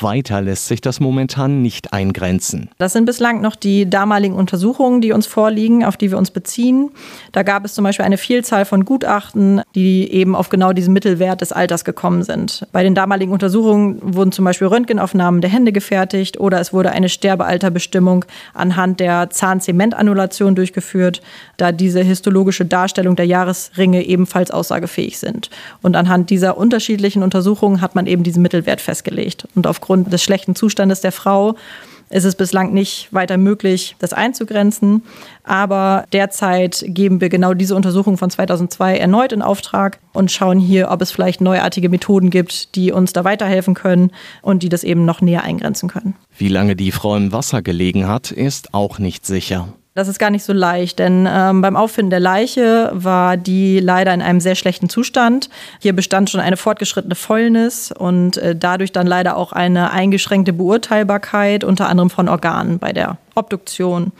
Weiter 0.02 0.40
lässt 0.42 0.68
sich 0.68 0.80
das 0.80 1.00
momentan 1.00 1.62
nicht 1.62 1.92
eingrenzen. 1.92 2.70
Das 2.78 2.92
sind 2.92 3.06
bislang 3.06 3.40
noch 3.40 3.56
die 3.56 3.88
damaligen 3.88 4.34
Untersuchungen, 4.34 5.00
die 5.00 5.12
uns 5.12 5.26
vorliegen, 5.26 5.84
auf 5.84 5.96
die 5.96 6.10
wir 6.10 6.18
uns 6.18 6.30
beziehen. 6.30 6.90
Da 7.32 7.42
gab 7.42 7.64
es 7.64 7.74
zum 7.74 7.84
Beispiel 7.84 8.04
eine 8.04 8.18
Vielzahl 8.18 8.64
von 8.64 8.84
Gutachten, 8.84 9.62
die 9.74 10.12
eben 10.12 10.36
auf 10.36 10.48
genau 10.48 10.72
diesen 10.72 10.92
Mittelwert 10.92 11.40
des 11.40 11.52
Alters 11.52 11.84
gekommen 11.84 12.22
sind. 12.22 12.66
Bei 12.72 12.82
den 12.82 12.94
damaligen 12.94 13.32
Untersuchungen 13.32 13.98
wurden 14.02 14.32
zum 14.32 14.44
Beispiel 14.44 14.68
Röntgenaufnahmen 14.68 15.40
der 15.40 15.50
Hände 15.50 15.72
gefertigt 15.72 16.38
oder 16.38 16.60
es 16.60 16.72
wurde 16.72 16.90
eine 16.92 17.08
Sterbealterbestimmung 17.08 18.24
anhand 18.54 19.00
der 19.00 19.30
Zahnzementannulation 19.30 20.54
durchgeführt, 20.54 21.22
da 21.56 21.72
diese 21.72 22.02
histologische 22.02 22.64
Darstellung 22.64 23.16
der 23.16 23.26
Jahresringe 23.26 24.04
ebenfalls 24.04 24.50
aussagefähig 24.50 25.18
sind. 25.18 25.50
Und 25.82 25.96
anhand 25.96 26.30
dieser 26.30 26.58
unterschiedlichen 26.58 27.22
Untersuchungen 27.22 27.80
hat 27.80 27.94
man 27.94 28.06
eben 28.06 28.22
diesen 28.22 28.42
Mittelwert 28.42 28.80
festgelegt. 28.80 29.48
Und 29.54 29.66
aufgrund 29.66 29.85
des 29.88 30.22
schlechten 30.22 30.54
Zustandes 30.54 31.00
der 31.00 31.12
Frau 31.12 31.56
ist 32.10 32.24
es 32.24 32.36
bislang 32.36 32.72
nicht 32.72 33.08
weiter 33.12 33.36
möglich, 33.36 33.96
das 33.98 34.12
einzugrenzen. 34.12 35.02
Aber 35.42 36.04
derzeit 36.12 36.84
geben 36.86 37.20
wir 37.20 37.28
genau 37.28 37.54
diese 37.54 37.74
Untersuchung 37.74 38.16
von 38.16 38.30
2002 38.30 38.96
erneut 38.96 39.32
in 39.32 39.42
Auftrag 39.42 39.98
und 40.12 40.30
schauen 40.30 40.60
hier, 40.60 40.90
ob 40.90 41.02
es 41.02 41.10
vielleicht 41.10 41.40
neuartige 41.40 41.88
Methoden 41.88 42.30
gibt, 42.30 42.74
die 42.76 42.92
uns 42.92 43.12
da 43.12 43.24
weiterhelfen 43.24 43.74
können 43.74 44.12
und 44.42 44.62
die 44.62 44.68
das 44.68 44.84
eben 44.84 45.04
noch 45.04 45.20
näher 45.20 45.42
eingrenzen 45.42 45.88
können. 45.88 46.14
Wie 46.36 46.48
lange 46.48 46.76
die 46.76 46.92
Frau 46.92 47.16
im 47.16 47.32
Wasser 47.32 47.62
gelegen 47.62 48.06
hat, 48.06 48.30
ist 48.30 48.72
auch 48.74 48.98
nicht 48.98 49.26
sicher. 49.26 49.68
Das 49.96 50.08
ist 50.08 50.18
gar 50.18 50.28
nicht 50.28 50.44
so 50.44 50.52
leicht, 50.52 50.98
denn 50.98 51.26
ähm, 51.26 51.62
beim 51.62 51.74
Auffinden 51.74 52.10
der 52.10 52.20
Leiche 52.20 52.90
war 52.92 53.38
die 53.38 53.80
leider 53.80 54.12
in 54.12 54.20
einem 54.20 54.40
sehr 54.40 54.54
schlechten 54.54 54.90
Zustand. 54.90 55.48
Hier 55.80 55.94
bestand 55.94 56.28
schon 56.28 56.42
eine 56.42 56.58
fortgeschrittene 56.58 57.14
Fäulnis 57.14 57.92
und 57.92 58.36
äh, 58.36 58.54
dadurch 58.54 58.92
dann 58.92 59.06
leider 59.06 59.38
auch 59.38 59.52
eine 59.52 59.92
eingeschränkte 59.92 60.52
Beurteilbarkeit, 60.52 61.64
unter 61.64 61.88
anderem 61.88 62.10
von 62.10 62.28
Organen 62.28 62.78
bei 62.78 62.92
der 62.92 63.16
Obduktion. 63.34 64.12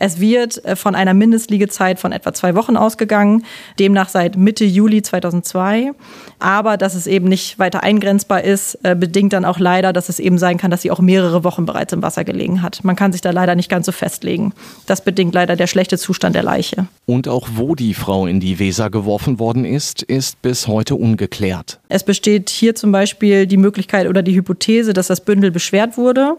Es 0.00 0.20
wird 0.20 0.64
äh, 0.64 0.76
von 0.76 0.94
einer 0.94 1.12
Mindestliegezeit 1.12 1.98
von 1.98 2.12
etwa 2.12 2.32
zwei 2.32 2.54
Wochen 2.54 2.76
ausgegangen, 2.76 3.44
demnach 3.78 4.08
seit 4.08 4.36
Mitte 4.36 4.64
Juli 4.64 5.02
2002. 5.02 5.92
Aber 6.38 6.76
dass 6.76 6.94
es 6.94 7.06
eben 7.06 7.28
nicht 7.28 7.58
weiter 7.58 7.82
eingrenzbar 7.82 8.44
ist, 8.44 8.78
äh, 8.84 8.94
bedingt 8.94 9.32
dann 9.32 9.44
auch 9.44 9.58
leider, 9.58 9.92
dass 9.92 10.08
es 10.08 10.20
eben 10.20 10.38
sein 10.38 10.56
kann, 10.56 10.70
dass 10.70 10.82
sie 10.82 10.90
auch 10.90 11.00
mehrere 11.00 11.42
Wochen 11.42 11.66
bereits 11.66 11.92
im 11.92 12.02
Wasser 12.02 12.24
gelegen 12.24 12.62
hat. 12.62 12.84
Man 12.84 12.94
kann 12.94 13.12
sich 13.12 13.20
da 13.20 13.32
leider 13.32 13.56
nicht 13.56 13.68
ganz 13.68 13.86
so 13.86 13.92
festlegen. 13.92 14.52
Das 14.86 15.02
bedingt 15.02 15.34
leider 15.34 15.56
der 15.56 15.66
schlechte 15.66 15.98
Zustand 15.98 16.36
der 16.36 16.44
Leiche. 16.44 16.86
Und 17.06 17.26
auch 17.26 17.48
wo 17.54 17.74
die 17.74 17.94
Frau 17.94 18.26
in 18.26 18.38
die 18.38 18.58
Weser 18.58 18.90
geworfen 18.90 19.38
worden 19.40 19.64
ist, 19.64 20.02
ist 20.02 20.40
bis 20.42 20.68
heute 20.68 20.94
ungeklärt. 20.94 21.80
Es 21.88 22.04
besteht 22.04 22.50
hier 22.50 22.74
zum 22.76 22.92
Beispiel 22.92 23.46
die 23.46 23.56
Möglichkeit 23.56 24.06
oder 24.06 24.22
die 24.22 24.34
Hypothese, 24.34 24.92
dass 24.92 25.08
das 25.08 25.22
Bündel 25.22 25.50
beschwert 25.50 25.96
wurde. 25.96 26.36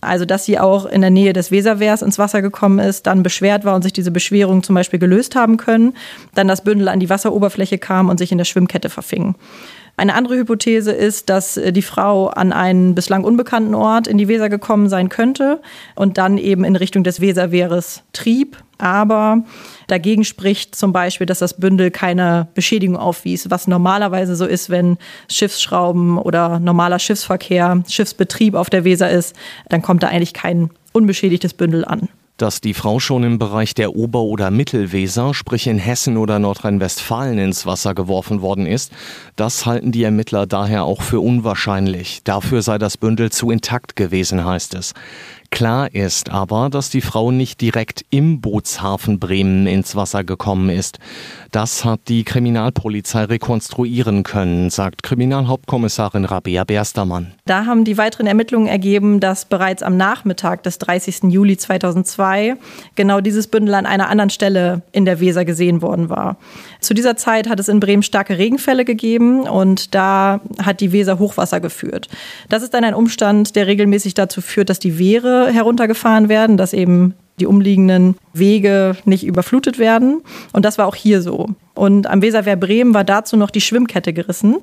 Also, 0.00 0.24
dass 0.24 0.44
sie 0.44 0.58
auch 0.58 0.86
in 0.86 1.00
der 1.00 1.10
Nähe 1.10 1.32
des 1.32 1.50
Weserwehrs 1.50 2.02
ins 2.02 2.18
Wasser 2.18 2.42
gekommen 2.42 2.78
ist, 2.78 3.06
dann 3.06 3.22
beschwert 3.22 3.64
war 3.64 3.74
und 3.74 3.82
sich 3.82 3.92
diese 3.92 4.10
Beschwerung 4.10 4.62
zum 4.62 4.74
Beispiel 4.74 4.98
gelöst 4.98 5.34
haben 5.36 5.56
können, 5.56 5.94
dann 6.34 6.48
das 6.48 6.64
Bündel 6.64 6.88
an 6.88 7.00
die 7.00 7.10
Wasseroberfläche 7.10 7.78
kam 7.78 8.08
und 8.08 8.18
sich 8.18 8.32
in 8.32 8.38
der 8.38 8.44
Schwimmkette 8.46 8.88
verfing. 8.88 9.34
Eine 9.96 10.14
andere 10.14 10.36
Hypothese 10.36 10.92
ist, 10.92 11.28
dass 11.28 11.56
äh, 11.56 11.72
die 11.72 11.82
Frau 11.82 12.28
an 12.28 12.52
einen 12.52 12.94
bislang 12.94 13.24
unbekannten 13.24 13.74
Ort 13.74 14.06
in 14.06 14.18
die 14.18 14.28
Weser 14.28 14.48
gekommen 14.48 14.88
sein 14.88 15.08
könnte 15.08 15.60
und 15.94 16.18
dann 16.18 16.38
eben 16.38 16.64
in 16.64 16.76
Richtung 16.76 17.04
des 17.04 17.20
Weserwehres 17.20 18.02
trieb. 18.12 18.56
Aber 18.78 19.44
dagegen 19.88 20.24
spricht 20.24 20.74
zum 20.74 20.92
Beispiel, 20.92 21.26
dass 21.26 21.40
das 21.40 21.54
Bündel 21.54 21.90
keine 21.90 22.48
Beschädigung 22.54 22.96
aufwies, 22.96 23.50
was 23.50 23.68
normalerweise 23.68 24.36
so 24.36 24.46
ist, 24.46 24.70
wenn 24.70 24.96
Schiffsschrauben 25.28 26.16
oder 26.16 26.58
normaler 26.60 26.98
Schiffsverkehr, 26.98 27.82
Schiffsbetrieb 27.88 28.54
auf 28.54 28.70
der 28.70 28.84
Weser 28.84 29.10
ist, 29.10 29.36
dann 29.68 29.82
kommt 29.82 30.02
da 30.02 30.08
eigentlich 30.08 30.32
kein 30.32 30.70
unbeschädigtes 30.92 31.52
Bündel 31.54 31.84
an. 31.84 32.08
Dass 32.40 32.62
die 32.62 32.72
Frau 32.72 33.00
schon 33.00 33.22
im 33.22 33.38
Bereich 33.38 33.74
der 33.74 33.94
Ober- 33.94 34.22
oder 34.22 34.50
Mittelweser, 34.50 35.34
sprich 35.34 35.66
in 35.66 35.78
Hessen 35.78 36.16
oder 36.16 36.38
Nordrhein-Westfalen, 36.38 37.38
ins 37.38 37.66
Wasser 37.66 37.94
geworfen 37.94 38.40
worden 38.40 38.64
ist, 38.64 38.92
das 39.36 39.66
halten 39.66 39.92
die 39.92 40.04
Ermittler 40.04 40.46
daher 40.46 40.84
auch 40.84 41.02
für 41.02 41.20
unwahrscheinlich. 41.20 42.22
Dafür 42.24 42.62
sei 42.62 42.78
das 42.78 42.96
Bündel 42.96 43.30
zu 43.30 43.50
intakt 43.50 43.94
gewesen, 43.94 44.42
heißt 44.42 44.72
es. 44.72 44.94
Klar 45.50 45.92
ist 45.92 46.30
aber, 46.30 46.70
dass 46.70 46.90
die 46.90 47.00
Frau 47.00 47.32
nicht 47.32 47.60
direkt 47.60 48.04
im 48.10 48.40
Bootshafen 48.40 49.18
Bremen 49.18 49.66
ins 49.66 49.96
Wasser 49.96 50.22
gekommen 50.22 50.70
ist. 50.70 50.98
Das 51.50 51.84
hat 51.84 52.02
die 52.06 52.22
Kriminalpolizei 52.22 53.24
rekonstruieren 53.24 54.22
können, 54.22 54.70
sagt 54.70 55.02
Kriminalhauptkommissarin 55.02 56.24
Rabea 56.24 56.62
Berstermann. 56.62 57.32
Da 57.46 57.66
haben 57.66 57.84
die 57.84 57.98
weiteren 57.98 58.28
Ermittlungen 58.28 58.68
ergeben, 58.68 59.18
dass 59.18 59.44
bereits 59.44 59.82
am 59.82 59.96
Nachmittag 59.96 60.62
des 60.62 60.78
30. 60.78 61.24
Juli 61.24 61.56
2002 61.56 62.54
genau 62.94 63.20
dieses 63.20 63.48
Bündel 63.48 63.74
an 63.74 63.86
einer 63.86 64.08
anderen 64.08 64.30
Stelle 64.30 64.82
in 64.92 65.04
der 65.04 65.18
Weser 65.18 65.44
gesehen 65.44 65.82
worden 65.82 66.08
war. 66.08 66.36
Zu 66.78 66.94
dieser 66.94 67.16
Zeit 67.16 67.48
hat 67.48 67.58
es 67.58 67.68
in 67.68 67.80
Bremen 67.80 68.04
starke 68.04 68.38
Regenfälle 68.38 68.84
gegeben 68.84 69.40
und 69.40 69.94
da 69.96 70.40
hat 70.62 70.80
die 70.80 70.92
Weser 70.92 71.18
Hochwasser 71.18 71.58
geführt. 71.58 72.08
Das 72.48 72.62
ist 72.62 72.72
dann 72.72 72.84
ein 72.84 72.94
Umstand, 72.94 73.56
der 73.56 73.66
regelmäßig 73.66 74.14
dazu 74.14 74.40
führt, 74.40 74.70
dass 74.70 74.78
die 74.78 74.98
Wehre 74.98 75.39
heruntergefahren 75.46 76.28
werden, 76.28 76.56
dass 76.56 76.72
eben 76.72 77.14
die 77.40 77.46
umliegenden 77.46 78.16
Wege 78.32 78.96
nicht 79.04 79.24
überflutet 79.24 79.78
werden. 79.78 80.22
Und 80.52 80.64
das 80.64 80.78
war 80.78 80.86
auch 80.86 80.94
hier 80.94 81.22
so. 81.22 81.48
Und 81.74 82.06
am 82.06 82.20
Weserwehr 82.20 82.56
Bremen 82.56 82.92
war 82.92 83.04
dazu 83.04 83.36
noch 83.36 83.50
die 83.50 83.62
Schwimmkette 83.62 84.12
gerissen, 84.12 84.58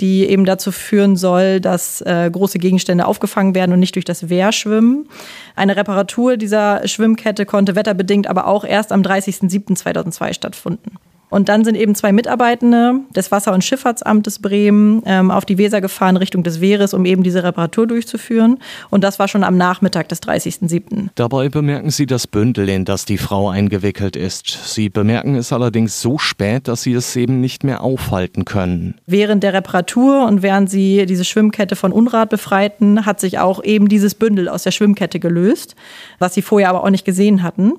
die 0.00 0.24
eben 0.26 0.44
dazu 0.44 0.70
führen 0.70 1.16
soll, 1.16 1.60
dass 1.60 2.00
äh, 2.02 2.30
große 2.30 2.58
Gegenstände 2.58 3.06
aufgefangen 3.06 3.54
werden 3.54 3.72
und 3.72 3.80
nicht 3.80 3.96
durch 3.96 4.04
das 4.04 4.28
Wehr 4.28 4.52
schwimmen. 4.52 5.08
Eine 5.56 5.76
Reparatur 5.76 6.36
dieser 6.36 6.86
Schwimmkette 6.86 7.44
konnte 7.46 7.74
wetterbedingt 7.74 8.28
aber 8.28 8.46
auch 8.46 8.64
erst 8.64 8.92
am 8.92 9.02
30.07.2002 9.02 10.32
stattfinden. 10.34 10.92
Und 11.30 11.48
dann 11.48 11.64
sind 11.64 11.76
eben 11.76 11.94
zwei 11.94 12.12
Mitarbeitende 12.12 13.00
des 13.14 13.30
Wasser- 13.30 13.54
und 13.54 13.64
Schifffahrtsamtes 13.64 14.40
Bremen 14.40 15.02
ähm, 15.06 15.30
auf 15.30 15.44
die 15.44 15.58
Weser 15.58 15.80
gefahren 15.80 16.16
Richtung 16.16 16.42
des 16.42 16.60
Wehres, 16.60 16.92
um 16.92 17.06
eben 17.06 17.22
diese 17.22 17.44
Reparatur 17.44 17.86
durchzuführen. 17.86 18.58
Und 18.90 19.04
das 19.04 19.18
war 19.18 19.28
schon 19.28 19.44
am 19.44 19.56
Nachmittag 19.56 20.08
des 20.08 20.20
30.07. 20.22 21.08
Dabei 21.14 21.48
bemerken 21.48 21.90
sie 21.90 22.06
das 22.06 22.26
Bündel, 22.26 22.68
in 22.68 22.84
das 22.84 23.04
die 23.04 23.16
Frau 23.16 23.48
eingewickelt 23.48 24.16
ist. 24.16 24.74
Sie 24.74 24.88
bemerken 24.88 25.36
es 25.36 25.52
allerdings 25.52 26.00
so 26.02 26.18
spät, 26.18 26.66
dass 26.66 26.82
sie 26.82 26.92
es 26.92 27.14
eben 27.14 27.40
nicht 27.40 27.62
mehr 27.62 27.82
aufhalten 27.82 28.44
können. 28.44 28.96
Während 29.06 29.44
der 29.44 29.52
Reparatur 29.52 30.26
und 30.26 30.42
während 30.42 30.68
sie 30.68 31.06
diese 31.06 31.24
Schwimmkette 31.24 31.76
von 31.76 31.92
Unrat 31.92 32.30
befreiten, 32.30 33.06
hat 33.06 33.20
sich 33.20 33.38
auch 33.38 33.62
eben 33.62 33.88
dieses 33.88 34.16
Bündel 34.16 34.48
aus 34.48 34.64
der 34.64 34.72
Schwimmkette 34.72 35.20
gelöst, 35.20 35.76
was 36.18 36.34
sie 36.34 36.42
vorher 36.42 36.70
aber 36.70 36.82
auch 36.82 36.90
nicht 36.90 37.04
gesehen 37.04 37.44
hatten. 37.44 37.74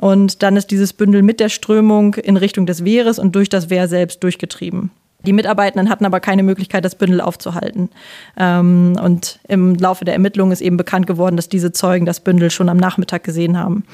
Und 0.00 0.42
dann 0.42 0.56
ist 0.56 0.70
dieses 0.70 0.92
Bündel 0.92 1.22
mit 1.22 1.40
der 1.40 1.48
Strömung 1.48 2.14
in 2.14 2.36
Richtung 2.36 2.64
des 2.64 2.84
Wehres 2.84 2.91
und 3.18 3.34
durch 3.34 3.48
das 3.48 3.70
Wehr 3.70 3.88
selbst 3.88 4.22
durchgetrieben. 4.22 4.90
Die 5.24 5.32
Mitarbeitenden 5.32 5.88
hatten 5.88 6.04
aber 6.04 6.20
keine 6.20 6.42
Möglichkeit, 6.42 6.84
das 6.84 6.96
Bündel 6.96 7.20
aufzuhalten. 7.20 7.90
Ähm, 8.36 8.98
und 9.02 9.38
im 9.46 9.74
Laufe 9.76 10.04
der 10.04 10.14
Ermittlungen 10.14 10.52
ist 10.52 10.60
eben 10.60 10.76
bekannt 10.76 11.06
geworden, 11.06 11.36
dass 11.36 11.48
diese 11.48 11.72
Zeugen 11.72 12.06
das 12.06 12.20
Bündel 12.20 12.50
schon 12.50 12.68
am 12.68 12.76
Nachmittag 12.76 13.22
gesehen 13.22 13.58
haben. 13.58 13.84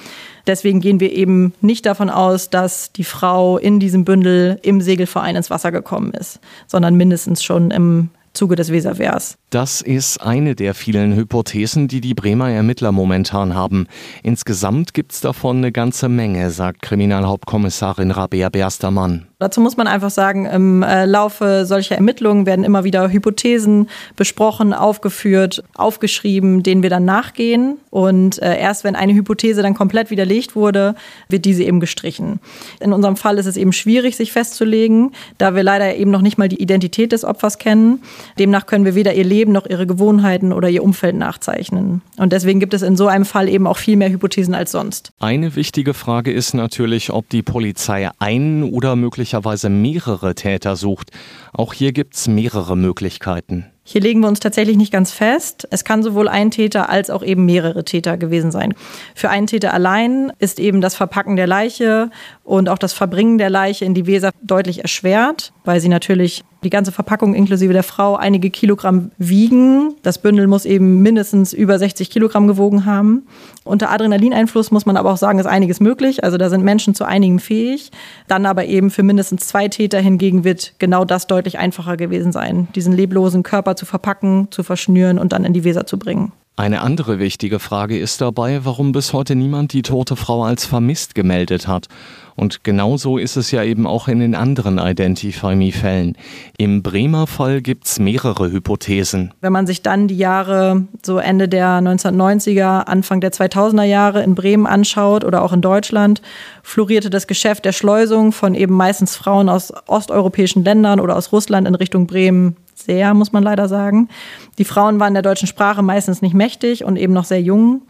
Deswegen 0.47 0.81
gehen 0.81 1.01
wir 1.01 1.13
eben 1.13 1.53
nicht 1.61 1.85
davon 1.85 2.09
aus, 2.09 2.49
dass 2.49 2.93
die 2.93 3.05
Frau 3.05 3.59
in 3.59 3.79
diesem 3.79 4.05
Bündel 4.05 4.59
im 4.63 4.81
Segelverein 4.81 5.37
ins 5.37 5.51
Wasser 5.51 5.71
gekommen 5.71 6.13
ist, 6.13 6.41
sondern 6.67 6.95
mindestens 6.95 7.45
schon 7.45 7.71
im 7.71 8.09
Zuge 8.33 8.57
des 8.57 8.71
Weserwehrs. 8.71 9.37
Das 9.51 9.81
ist 9.81 10.19
eine 10.19 10.55
der 10.55 10.75
vielen 10.75 11.15
Hypothesen, 11.15 11.89
die 11.89 12.01
die 12.01 12.15
Bremer 12.15 12.51
Ermittler 12.51 12.93
momentan 12.93 13.55
haben. 13.55 13.87
Insgesamt 14.23 14.95
gibt 14.95 15.13
es 15.13 15.21
davon 15.21 15.59
eine 15.59 15.73
ganze 15.73 16.09
Menge, 16.09 16.51
sagt 16.51 16.83
Kriminalhauptkommissarin 16.83 18.11
Rabea 18.11 18.49
Berstermann. 18.49 19.27
Dazu 19.41 19.61
muss 19.61 19.77
man 19.77 19.87
einfach 19.87 20.11
sagen, 20.11 20.47
im 20.47 20.83
äh, 20.83 21.05
Laufe 21.05 21.65
solcher 21.65 21.95
Ermittlungen 21.95 22.45
werden 22.45 22.65
immer 22.65 22.83
wieder 22.83 23.09
Hypothesen 23.09 23.89
besprochen, 24.17 24.75
aufgeführt, 24.75 25.63
aufgeschrieben, 25.77 26.65
denen 26.65 26.83
wir 26.83 26.91
dann 26.91 27.05
nachgehen. 27.05 27.77
Und 27.91 28.43
äh, 28.43 28.59
erst 28.59 28.83
wenn 28.83 28.97
eine 28.97 29.15
Hypothese 29.15 29.63
dann 29.63 29.75
komplett 29.75 30.11
widerlegt 30.11 30.57
wurde, 30.57 30.97
wird 31.29 31.45
diese 31.45 31.63
eben 31.63 31.79
gestrichen. 31.79 32.41
In 32.81 32.93
unserem 32.93 33.17
Fall 33.17 33.39
ist 33.39 33.47
es 33.47 33.57
eben 33.57 33.73
schwierig, 33.73 34.17
sich 34.17 34.33
festzulegen, 34.33 35.13
da 35.39 35.55
wir 35.55 35.63
leider 35.63 35.95
eben 35.95 36.11
noch 36.11 36.23
nicht 36.23 36.37
mal 36.37 36.49
die 36.49 36.61
Identität 36.61 37.13
des 37.13 37.25
Opfers 37.25 37.59
kennen. 37.59 38.03
Demnach 38.41 38.67
können 38.67 38.85
wir 38.85 38.97
weder 38.97 39.15
ihr 39.15 39.25
Leben 39.25 39.53
noch 39.53 39.67
ihre 39.67 39.87
Gewohnheiten 39.87 40.53
oder 40.53 40.69
ihr 40.69 40.83
Umfeld 40.83 41.15
nachzeichnen. 41.15 42.03
Und 42.17 42.33
deswegen 42.33 42.59
gibt 42.59 42.75
es 42.75 42.83
in 42.83 42.97
so 42.97 43.07
einem 43.07 43.25
Fall 43.25 43.49
eben 43.49 43.69
auch 43.69 43.79
viel 43.79 43.95
mehr 43.95 44.11
Hypothesen 44.11 44.55
als 44.57 44.73
sonst. 44.73 45.13
Eine 45.21 45.55
wichtige 45.55 45.95
Frage 45.95 46.33
ist 46.33 46.55
natürlich, 46.55 47.11
ob 47.11 47.29
die 47.29 47.43
Polizei 47.43 48.11
einen 48.19 48.65
oder 48.65 48.97
möglicherweise 48.97 49.28
mehrere 49.69 50.35
Täter 50.35 50.77
sucht. 50.77 51.11
Auch 51.53 51.75
hier 51.75 51.93
gibt 51.93 52.15
es 52.15 52.29
mehrere 52.29 52.77
Möglichkeiten. 52.77 53.67
Hier 53.91 54.03
legen 54.03 54.21
wir 54.21 54.29
uns 54.29 54.41
tatsächlich 54.41 54.77
nicht 54.77 54.93
ganz 54.93 55.13
fest. 55.13 55.67
Es 55.71 55.83
kann 55.83 56.03
sowohl 56.03 56.29
ein 56.29 56.51
Täter 56.51 56.91
als 56.91 57.09
auch 57.09 57.23
eben 57.23 57.47
mehrere 57.47 57.85
Täter 57.85 58.19
gewesen 58.19 58.51
sein. 58.51 58.75
Für 59.15 59.31
einen 59.31 59.47
Täter 59.47 59.73
allein 59.73 60.31
ist 60.39 60.61
eben 60.61 60.83
das 60.83 60.95
Verpacken 60.95 61.37
der 61.37 61.47
Leiche 61.47 62.11
und 62.45 62.69
auch 62.69 62.77
das 62.77 62.93
Verbringen 62.93 63.39
der 63.39 63.49
Leiche 63.49 63.87
in 63.87 63.95
die 63.95 64.05
Weser 64.07 64.31
deutlich 64.43 64.83
erschwert, 64.83 65.55
weil 65.65 65.81
sie 65.81 65.89
natürlich 65.89 66.45
die 66.65 66.71
ganze 66.71 66.91
Verpackung 66.91 67.35
inklusive 67.35 67.73
der 67.73 67.83
Frau 67.83 68.17
einige 68.17 68.51
Kilogramm 68.51 69.13
wiegen. 69.19 69.95
Das 70.03 70.19
Bündel 70.19 70.47
muss 70.47 70.65
eben 70.65 71.03
mindestens 71.03 71.53
über 71.53 71.79
60 71.79 72.11
Kilogramm 72.11 72.49
gewogen 72.49 72.85
haben. 72.85 73.27
Unter 73.65 73.91
Adrenalineinfluss 73.91 74.71
muss 74.71 74.87
man 74.87 74.97
aber 74.97 75.13
auch 75.13 75.17
sagen, 75.17 75.39
ist 75.39 75.47
einiges 75.47 75.81
möglich. 75.81 76.25
Also 76.25 76.37
da 76.37 76.51
sind 76.51 76.65
Menschen 76.65 76.95
zu 76.95 77.05
einigem 77.05 77.39
fähig. 77.39 77.93
Dann 78.27 78.47
aber 78.47 78.65
eben 78.65 78.91
für 78.91 79.03
mindestens 79.03 79.47
zwei 79.47 79.69
Täter 79.69 80.01
hingegen 80.01 80.43
wird 80.43 80.75
genau 80.79 81.05
das 81.05 81.27
deutlich 81.27 81.59
einfacher 81.59 81.97
gewesen 81.97 82.33
sein, 82.33 82.69
diesen 82.75 82.93
leblosen 82.93 83.43
Körper 83.43 83.77
zu 83.77 83.87
verpacken, 83.87 84.49
zu 84.51 84.63
verschnüren 84.63 85.19
und 85.19 85.33
dann 85.33 85.45
in 85.45 85.53
die 85.53 85.65
Weser 85.65 85.87
zu 85.87 85.99
bringen. 85.99 86.33
Eine 86.59 86.81
andere 86.81 87.21
wichtige 87.21 87.61
Frage 87.61 87.97
ist 87.97 88.21
dabei, 88.21 88.65
warum 88.65 88.91
bis 88.91 89.13
heute 89.13 89.37
niemand 89.37 89.73
die 89.73 89.83
tote 89.83 90.17
Frau 90.17 90.43
als 90.43 90.65
vermisst 90.65 91.15
gemeldet 91.15 91.69
hat. 91.69 91.87
Und 92.35 92.65
genauso 92.65 93.17
ist 93.17 93.37
es 93.37 93.53
ja 93.53 93.63
eben 93.63 93.87
auch 93.87 94.09
in 94.09 94.19
den 94.19 94.35
anderen 94.35 94.79
Identify 94.79 95.55
Me-Fällen. 95.55 96.17
Im 96.57 96.83
Bremer 96.83 97.29
Fall 97.29 97.63
gibt 97.63 97.87
es 97.87 98.01
mehrere 98.01 98.51
Hypothesen. 98.51 99.33
Wenn 99.41 99.53
man 99.53 99.69
sich 99.69 99.83
dann 99.83 100.09
die 100.09 100.17
Jahre 100.17 100.89
so 101.05 101.19
Ende 101.19 101.49
der 101.49 101.79
1990er, 101.79 102.87
Anfang 102.87 103.21
der 103.21 103.31
2000er 103.31 103.85
Jahre 103.85 104.25
in 104.25 104.35
Bremen 104.35 104.67
anschaut 104.67 105.23
oder 105.23 105.43
auch 105.43 105.53
in 105.53 105.61
Deutschland, 105.61 106.23
florierte 106.65 107.09
das 107.09 107.29
Geschäft 107.29 107.67
der 107.67 107.73
Schleusung 107.73 108.33
von 108.33 108.57
eben 108.57 108.75
meistens 108.75 109.15
Frauen 109.15 109.49
aus 109.49 109.73
osteuropäischen 109.87 110.65
Ländern 110.65 110.99
oder 110.99 111.15
aus 111.15 111.31
Russland 111.31 111.69
in 111.69 111.77
Richtung 111.77 112.09
Bremen 112.09 112.57
sehr, 112.89 113.13
muss 113.13 113.33
man 113.33 113.43
leider 113.43 113.69
sagen. 113.69 114.09
Die 114.57 114.65
Frauen 114.65 114.99
waren 114.99 115.13
der 115.13 115.23
deutschen 115.23 115.47
Sprache 115.47 115.83
meistens 115.83 116.23
nicht 116.23 116.35
mächtig 116.35 116.85
und 116.85 116.97
eben 116.97 117.13
noch 117.13 117.27
sehr 117.27 117.41
jung. 117.41 117.83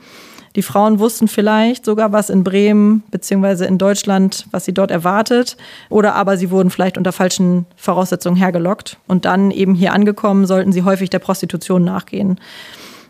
Die 0.56 0.62
Frauen 0.62 0.98
wussten 0.98 1.28
vielleicht 1.28 1.84
sogar, 1.84 2.10
was 2.12 2.30
in 2.30 2.42
Bremen 2.42 3.04
bzw. 3.12 3.64
in 3.66 3.78
Deutschland, 3.78 4.46
was 4.50 4.64
sie 4.64 4.74
dort 4.74 4.90
erwartet. 4.90 5.56
Oder 5.88 6.16
aber 6.16 6.36
sie 6.36 6.50
wurden 6.50 6.70
vielleicht 6.70 6.98
unter 6.98 7.12
falschen 7.12 7.64
Voraussetzungen 7.76 8.36
hergelockt. 8.36 8.96
Und 9.06 9.24
dann 9.24 9.52
eben 9.52 9.76
hier 9.76 9.92
angekommen, 9.92 10.46
sollten 10.46 10.72
sie 10.72 10.82
häufig 10.82 11.10
der 11.10 11.20
Prostitution 11.20 11.84
nachgehen. 11.84 12.40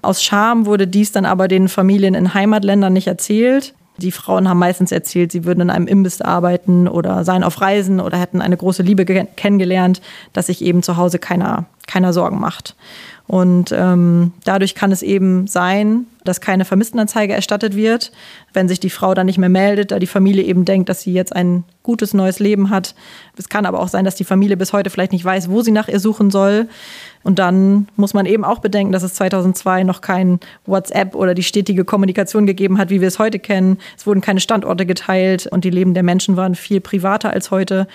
Aus 0.02 0.23
Scham 0.23 0.66
wurde 0.66 0.87
dies 0.87 1.12
dann 1.12 1.25
aber 1.25 1.49
den 1.49 1.68
Familien 1.68 2.14
in 2.14 2.35
Heimatländern 2.35 2.92
nicht 2.92 3.07
erzählt. 3.07 3.73
Die 3.97 4.12
Frauen 4.12 4.49
haben 4.49 4.59
meistens 4.59 4.92
erzählt, 4.92 5.33
sie 5.33 5.45
würden 5.45 5.62
in 5.62 5.71
einem 5.71 5.88
Imbiss 5.88 6.21
arbeiten 6.21 6.87
oder 6.87 7.25
seien 7.25 7.42
auf 7.42 7.61
Reisen 7.61 7.99
oder 7.99 8.16
hätten 8.16 8.40
eine 8.40 8.57
große 8.57 8.85
Liebe 8.85 9.04
kennengelernt, 9.04 10.00
dass 10.33 10.47
sich 10.47 10.62
eben 10.62 10.85
zu 10.85 10.97
Hause 10.97 11.18
keiner, 11.18 11.64
keiner 11.88 12.12
Sorgen 12.12 12.38
macht. 12.38 12.76
Und 13.28 13.73
ähm, 13.76 14.33
dadurch 14.45 14.75
kann 14.75 14.90
es 14.90 15.02
eben 15.02 15.47
sein, 15.47 16.07
dass 16.25 16.40
keine 16.40 16.64
Vermisstenanzeige 16.64 17.35
erstattet 17.35 17.76
wird, 17.76 18.11
wenn 18.54 18.68
sich 18.68 18.80
die 18.80 18.88
Frau 18.88 19.12
dann 19.12 19.26
nicht 19.26 19.37
mehr 19.37 19.50
meldet, 19.50 19.90
da 19.90 19.99
die 19.99 20.07
Familie 20.07 20.45
eben 20.45 20.64
denkt, 20.64 20.88
dass 20.88 21.02
sie 21.02 21.12
jetzt 21.12 21.37
ein 21.37 21.64
gutes 21.83 22.14
neues 22.14 22.38
Leben 22.38 22.71
hat. 22.71 22.95
Es 23.37 23.50
kann 23.50 23.66
aber 23.66 23.80
auch 23.80 23.88
sein, 23.88 24.07
dass 24.07 24.14
die 24.14 24.25
Familie 24.25 24.57
bis 24.57 24.73
heute 24.73 24.88
vielleicht 24.88 25.12
nicht 25.12 25.26
weiß, 25.26 25.50
wo 25.50 25.61
sie 25.61 25.73
nach 25.73 25.88
ihr 25.88 26.00
suchen 26.00 26.30
soll. 26.30 26.68
Und 27.23 27.38
dann 27.38 27.88
muss 27.97 28.14
man 28.14 28.25
eben 28.25 28.45
auch 28.45 28.61
bedenken, 28.61 28.92
dass 28.92 29.02
es 29.02 29.12
2002 29.14 29.85
noch 29.85 30.00
kein 30.00 30.40
WhatsApp 30.64 31.14
oder 31.14 31.35
die 31.35 31.42
stetige 31.42 31.85
Kommunikation 31.85 32.47
gegeben 32.47 32.78
hat, 32.78 32.88
wie 32.88 33.02
wir 33.02 33.09
es 33.09 33.18
heute 33.18 33.38
kennen. 33.38 33.76
Es 33.95 34.07
wurden 34.07 34.23
keine 34.23 34.40
Standorte 34.40 34.87
geteilt 34.87 35.47
und 35.47 35.64
die 35.64 35.71
Leben 35.71 35.92
der 35.92 36.02
Menschen 36.02 36.38
waren 36.38 36.54
viel 36.54 36.80
privater 36.80 37.30
als 37.30 37.50
heute. 37.50 37.88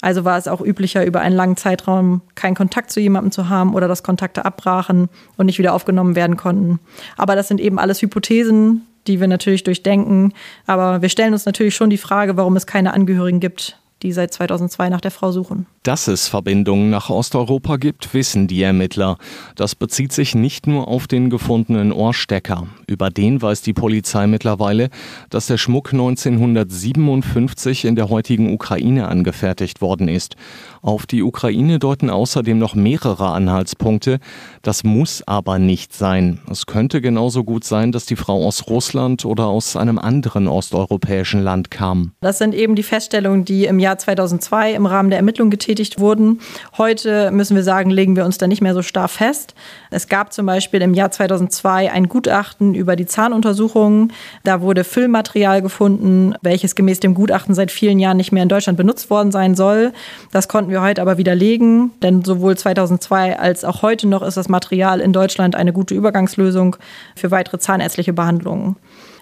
Also 0.00 0.24
war 0.24 0.38
es 0.38 0.48
auch 0.48 0.60
üblicher, 0.60 1.04
über 1.04 1.20
einen 1.20 1.34
langen 1.34 1.56
Zeitraum 1.56 2.22
keinen 2.34 2.54
Kontakt 2.54 2.90
zu 2.90 3.00
jemandem 3.00 3.32
zu 3.32 3.48
haben 3.48 3.74
oder 3.74 3.88
dass 3.88 4.02
Kontakte 4.02 4.44
abbrachen 4.44 5.08
und 5.36 5.46
nicht 5.46 5.58
wieder 5.58 5.74
aufgenommen 5.74 6.14
werden 6.14 6.36
konnten. 6.36 6.78
Aber 7.16 7.34
das 7.34 7.48
sind 7.48 7.60
eben 7.60 7.78
alles 7.78 8.00
Hypothesen, 8.02 8.86
die 9.06 9.20
wir 9.20 9.28
natürlich 9.28 9.64
durchdenken. 9.64 10.32
Aber 10.66 11.02
wir 11.02 11.08
stellen 11.08 11.32
uns 11.32 11.46
natürlich 11.46 11.74
schon 11.74 11.90
die 11.90 11.98
Frage, 11.98 12.36
warum 12.36 12.56
es 12.56 12.66
keine 12.66 12.92
Angehörigen 12.92 13.40
gibt, 13.40 13.78
die 14.02 14.12
seit 14.12 14.32
2002 14.32 14.88
nach 14.88 15.00
der 15.00 15.10
Frau 15.10 15.32
suchen. 15.32 15.66
Dass 15.82 16.06
es 16.06 16.28
Verbindungen 16.28 16.90
nach 16.90 17.08
Osteuropa 17.08 17.76
gibt, 17.76 18.12
wissen 18.12 18.46
die 18.46 18.62
Ermittler. 18.62 19.16
Das 19.56 19.74
bezieht 19.74 20.12
sich 20.12 20.34
nicht 20.34 20.66
nur 20.66 20.86
auf 20.86 21.06
den 21.06 21.30
gefundenen 21.30 21.92
Ohrstecker. 21.92 22.66
Über 22.86 23.10
den 23.10 23.40
weiß 23.40 23.62
die 23.62 23.72
Polizei 23.72 24.26
mittlerweile, 24.26 24.90
dass 25.30 25.46
der 25.46 25.56
Schmuck 25.56 25.92
1957 25.92 27.86
in 27.86 27.96
der 27.96 28.10
heutigen 28.10 28.52
Ukraine 28.52 29.08
angefertigt 29.08 29.80
worden 29.80 30.08
ist. 30.08 30.36
Auf 30.82 31.06
die 31.06 31.22
Ukraine 31.22 31.78
deuten 31.78 32.10
außerdem 32.10 32.58
noch 32.58 32.74
mehrere 32.74 33.30
Anhaltspunkte. 33.30 34.18
Das 34.62 34.84
muss 34.84 35.22
aber 35.26 35.58
nicht 35.58 35.94
sein. 35.94 36.40
Es 36.50 36.66
könnte 36.66 37.00
genauso 37.00 37.44
gut 37.44 37.64
sein, 37.64 37.92
dass 37.92 38.06
die 38.06 38.16
Frau 38.16 38.46
aus 38.46 38.68
Russland 38.68 39.24
oder 39.24 39.46
aus 39.46 39.74
einem 39.74 39.98
anderen 39.98 40.48
osteuropäischen 40.48 41.42
Land 41.42 41.70
kam. 41.70 42.12
Das 42.20 42.38
sind 42.38 42.54
eben 42.54 42.74
die 42.74 42.82
Feststellungen, 42.82 43.44
die 43.44 43.64
im 43.64 43.78
Jahr 43.78 43.87
2002 43.96 44.74
im 44.74 44.86
Rahmen 44.86 45.10
der 45.10 45.18
Ermittlungen 45.18 45.50
getätigt 45.50 45.78
getätigt 45.78 46.00
wurden. 46.00 46.40
Heute 46.76 47.30
müssen 47.30 47.54
wir 47.54 47.62
sagen, 47.62 47.90
legen 47.90 48.16
wir 48.16 48.24
uns 48.24 48.38
da 48.38 48.46
nicht 48.46 48.60
mehr 48.60 48.74
so 48.74 48.82
starr 48.82 49.08
fest. 49.08 49.54
Es 49.90 50.08
gab 50.08 50.32
zum 50.32 50.46
Beispiel 50.46 50.82
im 50.82 50.94
Jahr 50.94 51.10
2002 51.10 51.92
ein 51.92 52.08
Gutachten 52.08 52.74
über 52.74 52.96
die 52.96 53.06
Zahnuntersuchungen. 53.06 54.12
Da 54.44 54.60
wurde 54.60 54.84
Füllmaterial 54.84 55.62
gefunden, 55.62 56.34
welches 56.42 56.74
gemäß 56.74 57.00
dem 57.00 57.14
Gutachten 57.14 57.54
seit 57.54 57.70
vielen 57.70 57.98
Jahren 57.98 58.16
nicht 58.16 58.32
mehr 58.32 58.42
in 58.42 58.48
Deutschland 58.48 58.76
benutzt 58.76 59.10
worden 59.10 59.30
sein 59.30 59.54
soll. 59.54 59.92
Das 60.32 60.48
konnten 60.48 60.70
wir 60.70 60.82
heute 60.82 61.02
aber 61.02 61.18
widerlegen, 61.18 61.92
denn 62.02 62.24
sowohl 62.24 62.56
2002 62.56 63.38
als 63.38 63.64
auch 63.64 63.82
heute 63.82 64.08
noch 64.08 64.22
ist 64.22 64.36
das 64.36 64.48
Material 64.48 65.00
in 65.00 65.12
Deutschland 65.12 65.54
eine 65.54 65.72
gute 65.72 65.94
Übergangslösung 65.94 66.76
für 67.14 67.30
weitere 67.30 67.58
zahnärztliche 67.58 68.12
Behandlungen. 68.12 68.76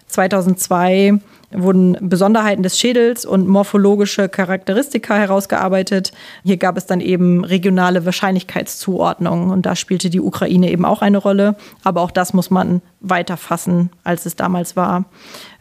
2002 0.08 1.18
wurden 1.52 1.96
Besonderheiten 2.00 2.62
des 2.62 2.78
Schädels 2.78 3.24
und 3.24 3.46
morphologische 3.48 4.28
Charakteristika 4.28 5.14
herausgearbeitet. 5.14 6.12
Hier 6.44 6.56
gab 6.56 6.76
es 6.76 6.86
dann 6.86 7.00
eben 7.00 7.44
regionale 7.44 8.04
Wahrscheinlichkeitszuordnungen 8.04 9.50
und 9.50 9.64
da 9.64 9.76
spielte 9.76 10.10
die 10.10 10.20
Ukraine 10.20 10.70
eben 10.70 10.84
auch 10.84 11.02
eine 11.02 11.18
Rolle. 11.18 11.56
Aber 11.84 12.00
auch 12.00 12.10
das 12.10 12.34
muss 12.34 12.50
man 12.50 12.82
weiter 13.00 13.36
fassen, 13.36 13.90
als 14.04 14.26
es 14.26 14.36
damals 14.36 14.76
war. 14.76 15.04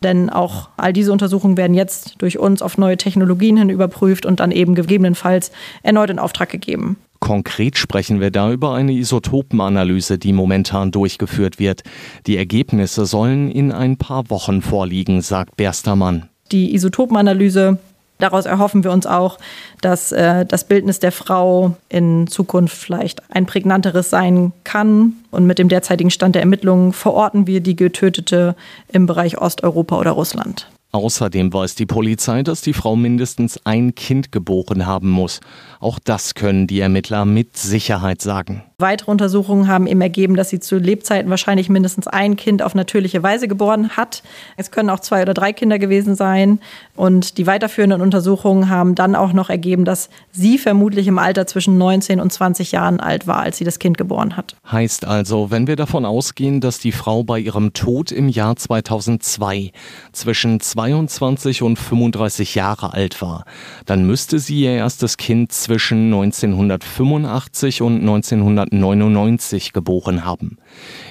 Denn 0.04 0.30
auch 0.30 0.70
all 0.78 0.94
diese 0.94 1.12
Untersuchungen 1.12 1.58
werden 1.58 1.76
jetzt 1.76 2.16
durch 2.18 2.40
uns 2.40 2.62
auf 2.62 2.78
neue 2.78 2.98
Technologien 2.98 3.58
hin 3.58 3.70
überprüft 3.70 4.26
und 4.26 4.40
dann 4.40 4.52
eben 4.52 4.76
gegebenenfalls 4.76 5.52
erneut 5.84 6.10
in 6.10 6.20
Auftrag 6.20 6.50
gegeben. 6.50 6.98
Konkret 7.26 7.76
sprechen 7.76 8.22
wir 8.22 8.30
da 8.30 8.52
über 8.52 8.76
eine 8.76 8.92
Isotopenanalyse, 8.92 10.20
die 10.20 10.32
momentan 10.32 10.92
durchgeführt 10.92 11.58
wird. 11.58 11.82
Die 12.28 12.38
Ergebnisse 12.38 13.08
sollen 13.08 13.50
in 13.50 13.72
ein 13.72 13.98
paar 13.98 14.30
Wochen 14.30 14.62
vorliegen, 14.62 15.22
sagt 15.22 15.58
Berstermann. 15.58 16.30
Die 16.52 16.76
Isotopenanalyse 16.76 17.80
Daraus 18.20 18.46
erhoffen 18.46 18.86
wir 18.86 18.92
uns 18.92 19.08
auch, 19.08 19.40
dass 19.82 20.14
äh, 20.14 20.46
das 20.46 20.64
Bildnis 20.64 21.00
der 21.00 21.12
Frau 21.12 21.76
in 21.90 22.28
Zukunft 22.28 22.78
vielleicht 22.78 23.22
ein 23.30 23.46
prägnanteres 23.46 24.10
sein 24.10 24.54
kann. 24.64 25.14
Und 25.32 25.48
mit 25.48 25.60
dem 25.60 25.68
derzeitigen 25.68 26.12
Stand 26.12 26.36
der 26.36 26.42
Ermittlungen 26.42 26.94
verorten 26.94 27.46
wir 27.46 27.60
die 27.60 27.76
Getötete 27.76 28.56
im 28.88 29.06
Bereich 29.06 29.42
Osteuropa 29.42 30.00
oder 30.00 30.12
Russland. 30.12 30.70
Außerdem 30.96 31.52
weiß 31.52 31.76
die 31.76 31.86
Polizei, 31.86 32.42
dass 32.42 32.62
die 32.62 32.72
Frau 32.72 32.96
mindestens 32.96 33.60
ein 33.66 33.96
Kind 33.96 34.32
geboren 34.32 34.86
haben 34.86 35.10
muss. 35.10 35.42
Auch 35.82 36.00
das 36.00 36.36
können 36.36 36.68
die 36.68 36.80
Ermittler 36.80 37.26
mit 37.26 37.58
Sicherheit 37.58 38.22
sagen. 38.22 38.64
Weitere 38.78 39.12
Untersuchungen 39.12 39.68
haben 39.68 39.88
eben 39.88 40.02
ergeben, 40.02 40.36
dass 40.36 40.50
sie 40.50 40.60
zu 40.60 40.78
Lebzeiten 40.78 41.30
wahrscheinlich 41.30 41.70
mindestens 41.70 42.08
ein 42.08 42.36
Kind 42.36 42.62
auf 42.62 42.76
natürliche 42.76 43.24
Weise 43.24 43.48
geboren 43.48 43.92
hat. 43.92 44.22
Es 44.58 44.72
können 44.72 44.90
auch 44.90 45.00
zwei 45.00 45.22
oder 45.22 45.34
drei 45.34 45.54
Kinder 45.54 45.80
gewesen 45.80 46.16
sein. 46.16 46.60
Und 46.96 47.38
die 47.38 47.48
weiterführenden 47.48 48.02
Untersuchungen 48.02 48.70
haben 48.70 48.96
dann 48.96 49.16
auch 49.16 49.32
noch 49.32 49.50
ergeben, 49.50 49.86
dass 49.86 50.10
sie 50.32 50.58
vermutlich 50.58 51.08
im 51.08 51.20
Alter 51.20 51.48
zwischen 51.48 51.78
19 51.78 52.20
und 52.20 52.34
20 52.34 52.74
Jahren 52.74 53.00
alt 53.00 53.28
war, 53.28 53.40
als 53.40 53.58
sie 53.58 53.64
das 53.64 53.80
Kind 53.80 53.98
geboren 53.98 54.36
hat. 54.36 54.56
Heißt 54.70 55.06
also, 55.06 55.52
wenn 55.52 55.68
wir 55.68 55.76
davon 55.76 56.04
ausgehen, 56.04 56.60
dass 56.60 56.80
die 56.80 56.92
Frau 56.92 57.24
bei 57.24 57.40
ihrem 57.40 57.72
Tod 57.74 58.12
im 58.12 58.28
Jahr 58.28 58.58
2002 58.58 59.72
zwischen 60.12 60.60
22 60.86 61.62
und 61.64 61.78
35 61.78 62.56
Jahre 62.56 62.94
alt 62.94 63.22
war, 63.22 63.46
dann 63.86 64.06
müsste 64.06 64.40
sie 64.40 64.62
ihr 64.62 64.72
erstes 64.72 65.18
Kind 65.18 65.52
zwischen 65.52 66.06
1985 66.06 67.82
und 67.82 68.02
1999 68.02 69.74
geboren 69.74 70.26
haben. 70.26 70.58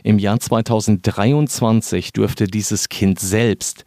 Im 0.02 0.18
Jahr 0.18 0.38
2023 0.38 2.12
dürfte 2.12 2.46
dieses 2.46 2.88
Kind 2.88 3.18
selbst 3.18 3.84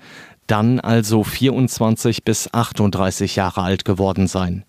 dann 0.48 0.80
also 0.80 1.24
24 1.24 2.24
bis 2.24 2.54
38 2.54 3.36
Jahre 3.36 3.62
alt 3.62 3.86
geworden 3.86 4.28
sein. 4.28 4.64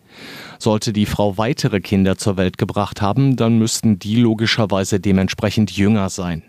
Sollte 0.59 0.93
die 0.93 1.07
Frau 1.07 1.39
weitere 1.39 1.81
Kinder 1.81 2.19
zur 2.19 2.37
Welt 2.37 2.59
gebracht 2.59 3.01
haben, 3.01 3.37
dann 3.37 3.59
müssten 3.59 3.99
die 3.99 4.17
logischerweise 4.17 4.99
dementsprechend 4.99 5.71
jünger 5.71 6.11
sein. 6.11 6.43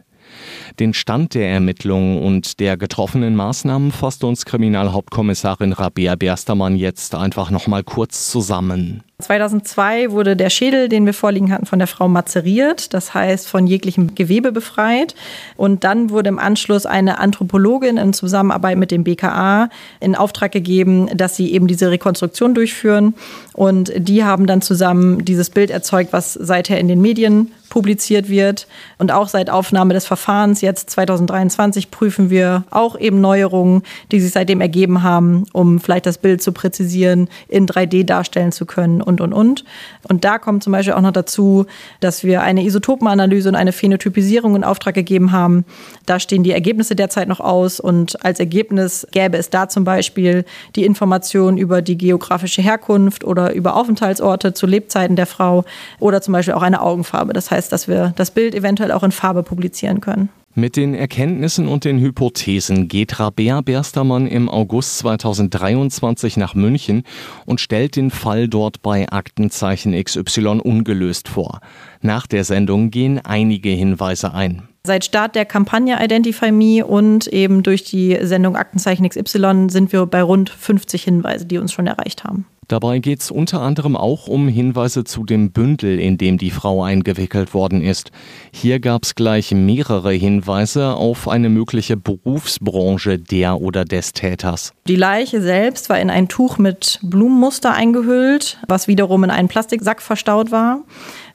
Den 0.79 0.93
Stand 0.93 1.33
der 1.33 1.49
Ermittlungen 1.49 2.21
und 2.21 2.59
der 2.59 2.77
getroffenen 2.77 3.35
Maßnahmen 3.35 3.91
fasst 3.91 4.23
uns 4.23 4.45
Kriminalhauptkommissarin 4.45 5.73
Rabea 5.73 6.15
Berstermann 6.15 6.75
jetzt 6.75 7.15
einfach 7.15 7.51
nochmal 7.51 7.83
kurz 7.83 8.29
zusammen. 8.29 9.03
2002 9.21 10.11
wurde 10.11 10.37
der 10.37 10.49
Schädel, 10.49 10.87
den 10.87 11.05
wir 11.05 11.13
vorliegen 11.13 11.51
hatten, 11.51 11.65
von 11.65 11.77
der 11.77 11.89
Frau 11.89 12.07
mazeriert, 12.07 12.93
das 12.93 13.13
heißt 13.13 13.49
von 13.49 13.67
jeglichem 13.67 14.15
Gewebe 14.15 14.53
befreit. 14.53 15.13
Und 15.57 15.83
dann 15.83 16.09
wurde 16.09 16.29
im 16.29 16.39
Anschluss 16.39 16.85
eine 16.85 17.19
Anthropologin 17.19 17.97
in 17.97 18.13
Zusammenarbeit 18.13 18.77
mit 18.77 18.91
dem 18.91 19.03
BKA 19.03 19.69
in 19.99 20.15
Auftrag 20.15 20.53
gegeben, 20.53 21.09
dass 21.13 21.35
sie 21.35 21.51
eben 21.51 21.67
diese 21.67 21.91
Rekonstruktion 21.91 22.53
durchführen. 22.53 23.13
Und 23.51 23.91
die 23.97 24.23
haben 24.23 24.47
dann 24.47 24.61
zusammen 24.61 25.25
dieses 25.25 25.49
Bild 25.49 25.69
erzeugt, 25.69 26.13
was 26.13 26.33
seither 26.33 26.79
in 26.79 26.87
den 26.87 27.01
Medien 27.01 27.51
publiziert 27.69 28.29
wird. 28.29 28.67
Und 28.97 29.11
auch 29.11 29.27
seit 29.27 29.49
Aufnahme 29.49 29.93
des 29.93 30.05
Verfahrens 30.05 30.61
jetzt 30.61 30.89
2023 30.89 31.91
prüfen 31.91 32.29
wir 32.29 32.63
auch 32.71 32.99
eben 32.99 33.21
Neuerungen, 33.21 33.83
die 34.11 34.19
sich 34.19 34.31
seitdem 34.31 34.61
ergeben 34.61 35.03
haben, 35.03 35.45
um 35.53 35.79
vielleicht 35.79 36.05
das 36.05 36.17
Bild 36.17 36.41
zu 36.41 36.51
präzisieren, 36.51 37.29
in 37.47 37.67
3D 37.67 38.03
darstellen 38.03 38.51
zu 38.51 38.65
können 38.65 39.01
und, 39.09 39.19
und, 39.19 39.33
und. 39.33 39.65
Und 40.07 40.23
da 40.23 40.37
kommt 40.37 40.63
zum 40.63 40.71
Beispiel 40.71 40.93
auch 40.93 41.01
noch 41.01 41.11
dazu, 41.11 41.65
dass 41.99 42.23
wir 42.23 42.41
eine 42.41 42.63
Isotopenanalyse 42.63 43.49
und 43.49 43.55
eine 43.55 43.73
Phänotypisierung 43.73 44.55
in 44.55 44.63
Auftrag 44.63 44.93
gegeben 44.93 45.33
haben. 45.33 45.65
Da 46.05 46.19
stehen 46.19 46.43
die 46.43 46.51
Ergebnisse 46.51 46.95
derzeit 46.95 47.27
noch 47.27 47.41
aus 47.41 47.81
und 47.81 48.23
als 48.23 48.39
Ergebnis 48.39 49.05
gäbe 49.11 49.37
es 49.37 49.49
da 49.49 49.67
zum 49.67 49.83
Beispiel 49.83 50.45
die 50.75 50.85
Information 50.85 51.57
über 51.57 51.81
die 51.81 51.97
geografische 51.97 52.61
Herkunft 52.61 53.25
oder 53.25 53.53
über 53.53 53.75
Aufenthaltsorte 53.75 54.53
zu 54.53 54.65
Lebzeiten 54.65 55.17
der 55.17 55.25
Frau 55.25 55.65
oder 55.99 56.21
zum 56.21 56.31
Beispiel 56.31 56.53
auch 56.53 56.61
eine 56.61 56.81
Augenfarbe. 56.81 57.33
Das 57.33 57.51
heißt, 57.51 57.71
dass 57.71 57.87
wir 57.87 58.13
das 58.15 58.31
Bild 58.31 58.55
eventuell 58.55 58.91
auch 58.91 59.03
in 59.03 59.11
Farbe 59.11 59.43
publizieren 59.43 59.99
können. 59.99 60.29
Mit 60.59 60.75
den 60.75 60.93
Erkenntnissen 60.93 61.69
und 61.69 61.85
den 61.85 62.01
Hypothesen 62.01 62.89
geht 62.89 63.17
Rabea 63.17 63.61
Berstermann 63.61 64.27
im 64.27 64.49
August 64.49 64.97
2023 64.97 66.35
nach 66.35 66.53
München 66.53 67.03
und 67.45 67.61
stellt 67.61 67.95
den 67.95 68.11
Fall 68.11 68.49
dort 68.49 68.81
bei 68.81 69.09
Aktenzeichen 69.09 69.93
XY 69.93 70.59
ungelöst 70.61 71.29
vor. 71.29 71.61
Nach 72.01 72.27
der 72.27 72.43
Sendung 72.43 72.91
gehen 72.91 73.21
einige 73.23 73.69
Hinweise 73.69 74.33
ein. 74.33 74.63
Seit 74.85 75.05
Start 75.05 75.35
der 75.35 75.45
Kampagne 75.45 75.97
Identify 76.03 76.51
Me 76.51 76.85
und 76.85 77.27
eben 77.27 77.63
durch 77.63 77.85
die 77.85 78.17
Sendung 78.21 78.57
Aktenzeichen 78.57 79.07
XY 79.07 79.67
sind 79.69 79.93
wir 79.93 80.05
bei 80.07 80.21
rund 80.21 80.49
50 80.49 81.03
Hinweise, 81.03 81.45
die 81.45 81.57
uns 81.57 81.71
schon 81.71 81.87
erreicht 81.87 82.25
haben. 82.25 82.45
Dabei 82.69 82.99
geht 82.99 83.21
es 83.21 83.31
unter 83.31 83.61
anderem 83.61 83.97
auch 83.97 84.27
um 84.27 84.47
Hinweise 84.47 85.03
zu 85.03 85.25
dem 85.25 85.51
Bündel, 85.51 85.99
in 85.99 86.19
dem 86.19 86.37
die 86.37 86.51
Frau 86.51 86.83
eingewickelt 86.83 87.55
worden 87.55 87.81
ist. 87.81 88.11
Hier 88.53 88.79
gab 88.79 89.05
es 89.05 89.15
gleich 89.15 89.51
mehrere 89.51 90.11
Hinweise 90.11 90.93
auf 90.93 91.27
eine 91.27 91.49
mögliche 91.49 91.97
Berufsbranche 91.97 93.17
der 93.17 93.59
oder 93.59 93.85
des 93.85 94.13
Täters. 94.13 94.71
Die 94.87 94.95
Leiche 94.95 95.41
selbst 95.41 95.89
war 95.89 95.99
in 95.99 96.11
ein 96.11 96.27
Tuch 96.27 96.59
mit 96.59 96.99
Blumenmuster 97.01 97.73
eingehüllt, 97.73 98.59
was 98.67 98.87
wiederum 98.87 99.23
in 99.23 99.31
einen 99.31 99.47
Plastiksack 99.47 99.99
verstaut 99.99 100.51
war. 100.51 100.83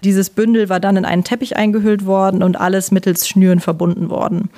Dieses 0.04 0.28
Bündel 0.28 0.68
war 0.68 0.80
dann 0.80 0.98
in 0.98 1.06
einen 1.06 1.24
Teppich 1.24 1.56
eingehüllt 1.56 2.04
worden 2.04 2.42
und 2.42 2.60
alles 2.60 2.90
mittels 2.90 3.26
Schnüren 3.26 3.58
verbunden 3.58 4.10
worden. 4.10 4.50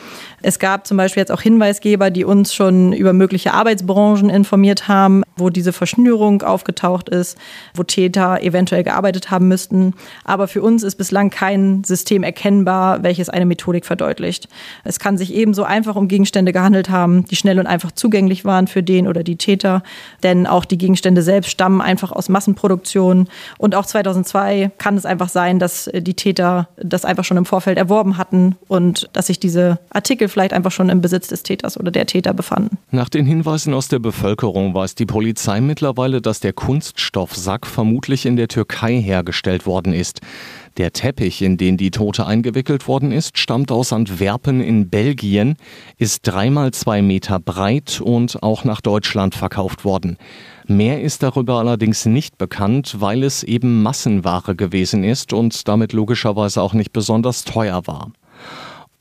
Es 0.42 0.58
gab 0.58 0.86
zum 0.86 0.96
Beispiel 0.96 1.20
jetzt 1.20 1.30
auch 1.30 1.40
Hinweisgeber, 1.40 2.10
die 2.10 2.24
uns 2.24 2.52
schon 2.52 2.92
über 2.92 3.12
mögliche 3.12 3.54
Arbeitsbranchen 3.54 4.28
informiert 4.28 4.88
haben, 4.88 5.22
wo 5.36 5.50
diese 5.50 5.72
Verschnürung 5.72 6.42
aufgetaucht 6.42 7.08
ist, 7.08 7.38
wo 7.74 7.84
Täter 7.84 8.42
eventuell 8.42 8.82
gearbeitet 8.82 9.30
haben 9.30 9.48
müssten. 9.48 9.94
Aber 10.24 10.48
für 10.48 10.62
uns 10.62 10.82
ist 10.82 10.96
bislang 10.96 11.30
kein 11.30 11.84
System 11.84 12.22
erkennbar, 12.22 13.02
welches 13.02 13.28
eine 13.28 13.46
Methodik 13.46 13.86
verdeutlicht. 13.86 14.48
Es 14.82 14.98
kann 14.98 15.16
sich 15.18 15.32
ebenso 15.32 15.62
einfach 15.62 15.94
um 15.94 16.08
Gegenstände 16.08 16.52
gehandelt 16.52 16.90
haben, 16.90 17.24
die 17.26 17.36
schnell 17.36 17.58
und 17.58 17.66
einfach 17.66 17.92
zugänglich 17.92 18.44
waren 18.44 18.66
für 18.66 18.82
den 18.82 19.06
oder 19.06 19.22
die 19.22 19.36
Täter. 19.36 19.82
Denn 20.22 20.46
auch 20.46 20.64
die 20.64 20.78
Gegenstände 20.78 21.22
selbst 21.22 21.50
stammen 21.50 21.80
einfach 21.80 22.10
aus 22.10 22.28
Massenproduktion. 22.28 23.28
Und 23.58 23.74
auch 23.74 23.86
2002 23.86 24.72
kann 24.78 24.96
es 24.96 25.06
einfach 25.06 25.28
sein, 25.36 25.58
dass 25.58 25.90
die 25.92 26.14
Täter 26.14 26.70
das 26.78 27.04
einfach 27.04 27.22
schon 27.22 27.36
im 27.36 27.44
Vorfeld 27.44 27.76
erworben 27.76 28.16
hatten 28.16 28.56
und 28.68 29.06
dass 29.12 29.26
sich 29.26 29.38
diese 29.38 29.78
Artikel 29.90 30.28
vielleicht 30.28 30.54
einfach 30.54 30.72
schon 30.72 30.88
im 30.88 31.02
Besitz 31.02 31.28
des 31.28 31.42
Täters 31.42 31.78
oder 31.78 31.90
der 31.90 32.06
Täter 32.06 32.32
befanden. 32.32 32.78
Nach 32.90 33.10
den 33.10 33.26
Hinweisen 33.26 33.74
aus 33.74 33.88
der 33.88 33.98
Bevölkerung 33.98 34.72
weiß 34.72 34.94
die 34.94 35.04
Polizei 35.04 35.60
mittlerweile, 35.60 36.22
dass 36.22 36.40
der 36.40 36.54
Kunststoffsack 36.54 37.66
vermutlich 37.66 38.24
in 38.24 38.36
der 38.36 38.48
Türkei 38.48 38.98
hergestellt 38.98 39.66
worden 39.66 39.92
ist. 39.92 40.22
Der 40.78 40.92
Teppich, 40.92 41.42
in 41.42 41.58
den 41.58 41.76
die 41.76 41.90
Tote 41.90 42.24
eingewickelt 42.24 42.88
worden 42.88 43.12
ist, 43.12 43.36
stammt 43.36 43.70
aus 43.70 43.92
Antwerpen 43.92 44.62
in 44.62 44.88
Belgien, 44.88 45.56
ist 45.98 46.20
dreimal 46.26 46.72
zwei 46.72 47.02
Meter 47.02 47.38
breit 47.40 48.00
und 48.02 48.42
auch 48.42 48.64
nach 48.64 48.80
Deutschland 48.80 49.34
verkauft 49.34 49.84
worden. 49.84 50.16
Mehr 50.68 51.00
ist 51.00 51.22
darüber 51.22 51.60
allerdings 51.60 52.06
nicht 52.06 52.38
bekannt, 52.38 52.96
weil 52.98 53.22
es 53.22 53.44
eben 53.44 53.82
Massenware 53.84 54.56
gewesen 54.56 55.04
ist 55.04 55.32
und 55.32 55.68
damit 55.68 55.92
logischerweise 55.92 56.60
auch 56.60 56.74
nicht 56.74 56.92
besonders 56.92 57.44
teuer 57.44 57.86
war. 57.86 58.10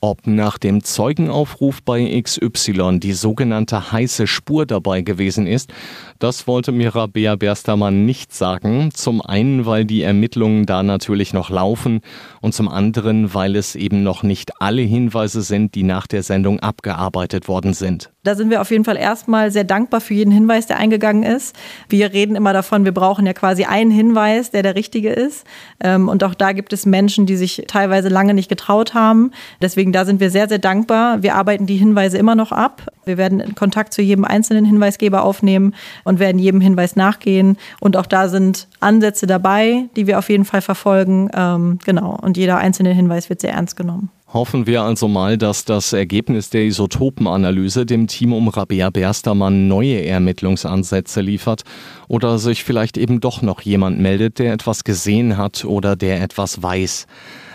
Ob 0.00 0.28
nach 0.28 0.58
dem 0.58 0.84
Zeugenaufruf 0.84 1.82
bei 1.82 2.20
XY 2.22 3.00
die 3.00 3.14
sogenannte 3.14 3.90
heiße 3.90 4.28
Spur 4.28 4.64
dabei 4.64 5.00
gewesen 5.00 5.48
ist, 5.48 5.72
das 6.20 6.46
wollte 6.46 6.70
mir 6.70 6.94
Rabea 6.94 7.34
Berstermann 7.34 8.04
nicht 8.06 8.32
sagen. 8.32 8.90
Zum 8.92 9.20
einen, 9.20 9.66
weil 9.66 9.84
die 9.84 10.02
Ermittlungen 10.02 10.66
da 10.66 10.84
natürlich 10.84 11.32
noch 11.32 11.50
laufen 11.50 12.02
und 12.40 12.54
zum 12.54 12.68
anderen, 12.68 13.34
weil 13.34 13.56
es 13.56 13.74
eben 13.74 14.04
noch 14.04 14.22
nicht 14.22 14.60
alle 14.60 14.82
Hinweise 14.82 15.42
sind, 15.42 15.74
die 15.74 15.82
nach 15.82 16.06
der 16.06 16.22
Sendung 16.22 16.60
abgearbeitet 16.60 17.48
worden 17.48 17.74
sind. 17.74 18.12
Da 18.26 18.34
sind 18.34 18.50
wir 18.50 18.60
auf 18.60 18.70
jeden 18.70 18.84
Fall 18.84 18.96
erstmal 18.96 19.50
sehr 19.50 19.64
dankbar 19.64 20.00
für 20.00 20.14
jeden 20.14 20.32
Hinweis, 20.32 20.66
der 20.66 20.78
eingegangen 20.78 21.22
ist. 21.22 21.54
Wir 21.88 22.12
reden 22.12 22.34
immer 22.34 22.52
davon, 22.52 22.84
wir 22.84 22.92
brauchen 22.92 23.24
ja 23.24 23.32
quasi 23.32 23.64
einen 23.64 23.90
Hinweis, 23.90 24.50
der 24.50 24.62
der 24.62 24.74
richtige 24.74 25.10
ist. 25.10 25.46
Ähm, 25.78 26.08
und 26.08 26.24
auch 26.24 26.34
da 26.34 26.52
gibt 26.52 26.72
es 26.72 26.86
Menschen, 26.86 27.26
die 27.26 27.36
sich 27.36 27.64
teilweise 27.68 28.08
lange 28.08 28.34
nicht 28.34 28.48
getraut 28.48 28.94
haben. 28.94 29.30
Deswegen 29.62 29.92
da 29.92 30.04
sind 30.04 30.18
wir 30.18 30.30
sehr, 30.30 30.48
sehr 30.48 30.58
dankbar. 30.58 31.22
Wir 31.22 31.36
arbeiten 31.36 31.66
die 31.66 31.76
Hinweise 31.76 32.18
immer 32.18 32.34
noch 32.34 32.50
ab. 32.50 32.90
Wir 33.04 33.16
werden 33.16 33.54
Kontakt 33.54 33.94
zu 33.94 34.02
jedem 34.02 34.24
einzelnen 34.24 34.64
Hinweisgeber 34.64 35.22
aufnehmen 35.22 35.74
und 36.02 36.18
werden 36.18 36.38
jedem 36.40 36.60
Hinweis 36.60 36.96
nachgehen. 36.96 37.56
Und 37.78 37.96
auch 37.96 38.06
da 38.06 38.28
sind 38.28 38.66
Ansätze 38.80 39.26
dabei, 39.26 39.84
die 39.94 40.08
wir 40.08 40.18
auf 40.18 40.28
jeden 40.28 40.44
Fall 40.44 40.62
verfolgen. 40.62 41.30
Ähm, 41.32 41.78
genau. 41.84 42.18
Und 42.20 42.36
jeder 42.36 42.58
einzelne 42.58 42.90
Hinweis 42.90 43.30
wird 43.30 43.40
sehr 43.40 43.52
ernst 43.52 43.76
genommen. 43.76 44.10
Hoffen 44.36 44.66
wir 44.66 44.82
also 44.82 45.08
mal, 45.08 45.38
dass 45.38 45.64
das 45.64 45.94
Ergebnis 45.94 46.50
der 46.50 46.64
Isotopenanalyse 46.64 47.86
dem 47.86 48.06
Team 48.06 48.34
um 48.34 48.48
Rabea 48.48 48.90
Berstermann 48.90 49.66
neue 49.66 50.04
Ermittlungsansätze 50.04 51.22
liefert 51.22 51.62
oder 52.06 52.38
sich 52.38 52.62
vielleicht 52.62 52.98
eben 52.98 53.20
doch 53.20 53.40
noch 53.40 53.62
jemand 53.62 53.98
meldet, 53.98 54.38
der 54.38 54.52
etwas 54.52 54.84
gesehen 54.84 55.38
hat 55.38 55.64
oder 55.64 55.96
der 55.96 56.20
etwas 56.20 56.62
weiß. 56.62 57.06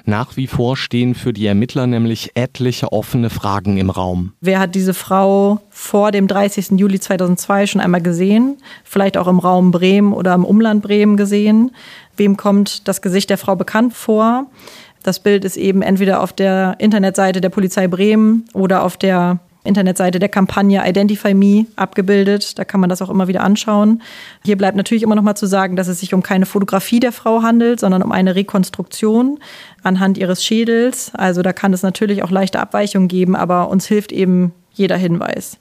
Nach 0.06 0.36
wie 0.38 0.48
vor 0.48 0.76
stehen 0.76 1.14
für 1.14 1.34
die 1.34 1.46
Ermittler 1.46 1.86
nämlich 1.86 2.32
etliche 2.34 2.92
offene 2.92 3.30
Fragen 3.30 3.78
im 3.78 3.92
Raum. 3.92 4.34
Wer 4.42 4.58
hat 4.58 4.74
diese 4.74 4.96
Frau 4.96 5.62
vor 5.70 6.12
dem 6.12 6.28
30. 6.28 6.72
Juli 6.80 7.00
2002 7.00 7.68
schon 7.68 7.82
einmal 7.82 8.02
gesehen? 8.02 8.58
Vielleicht 8.84 9.18
auch 9.18 9.28
im 9.28 9.38
Raum 9.38 9.70
Bremen 9.70 10.14
oder 10.14 10.34
im 10.34 10.46
Umland 10.46 10.82
Bremen 10.82 11.16
gesehen? 11.16 11.76
Wem 12.18 12.38
kommt 12.38 12.88
das 12.88 13.04
Gesicht 13.04 13.30
der 13.30 13.38
Frau 13.38 13.56
bekannt 13.56 13.94
vor? 13.94 14.48
Das 15.04 15.20
Bild 15.20 15.46
ist 15.46 15.58
eben 15.58 15.82
entweder 15.82 16.22
auf 16.22 16.34
der 16.34 16.76
Internetseite 16.80 17.42
der 17.42 17.50
Polizei 17.50 17.88
Bremen 17.88 18.46
oder 18.54 18.84
auf 18.84 18.98
der 18.98 19.40
Internetseite 19.64 20.20
der 20.20 20.30
Kampagne 20.30 20.82
Identify 20.88 21.34
Me 21.34 21.66
abgebildet. 21.76 22.58
Da 22.58 22.66
kann 22.66 22.80
man 22.80 22.90
das 22.90 23.02
auch 23.02 23.10
immer 23.10 23.28
wieder 23.28 23.44
anschauen. 23.44 24.02
Hier 24.44 24.58
bleibt 24.58 24.76
natürlich 24.76 25.04
immer 25.04 25.16
noch 25.16 25.24
mal 25.24 25.36
zu 25.36 25.46
sagen, 25.46 25.76
dass 25.76 25.88
es 25.88 26.00
sich 26.00 26.14
um 26.14 26.24
keine 26.24 26.46
Fotografie 26.48 27.00
der 27.00 27.12
Frau 27.12 27.44
handelt, 27.44 27.80
sondern 27.80 28.02
um 28.02 28.12
eine 28.12 28.36
Rekonstruktion 28.36 29.40
anhand 29.84 30.18
ihres 30.18 30.44
Schädels. 30.44 31.12
Also 31.14 31.44
da 31.44 31.54
kann 31.54 31.74
es 31.74 31.84
natürlich 31.84 32.24
auch 32.24 32.32
leichte 32.32 32.60
Abweichungen 32.60 33.08
geben, 33.08 33.36
aber 33.36 33.70
uns 33.70 33.86
hilft 33.86 34.12
eben 34.12 34.52
jeder 34.74 34.98
Hinweis. 34.98 35.60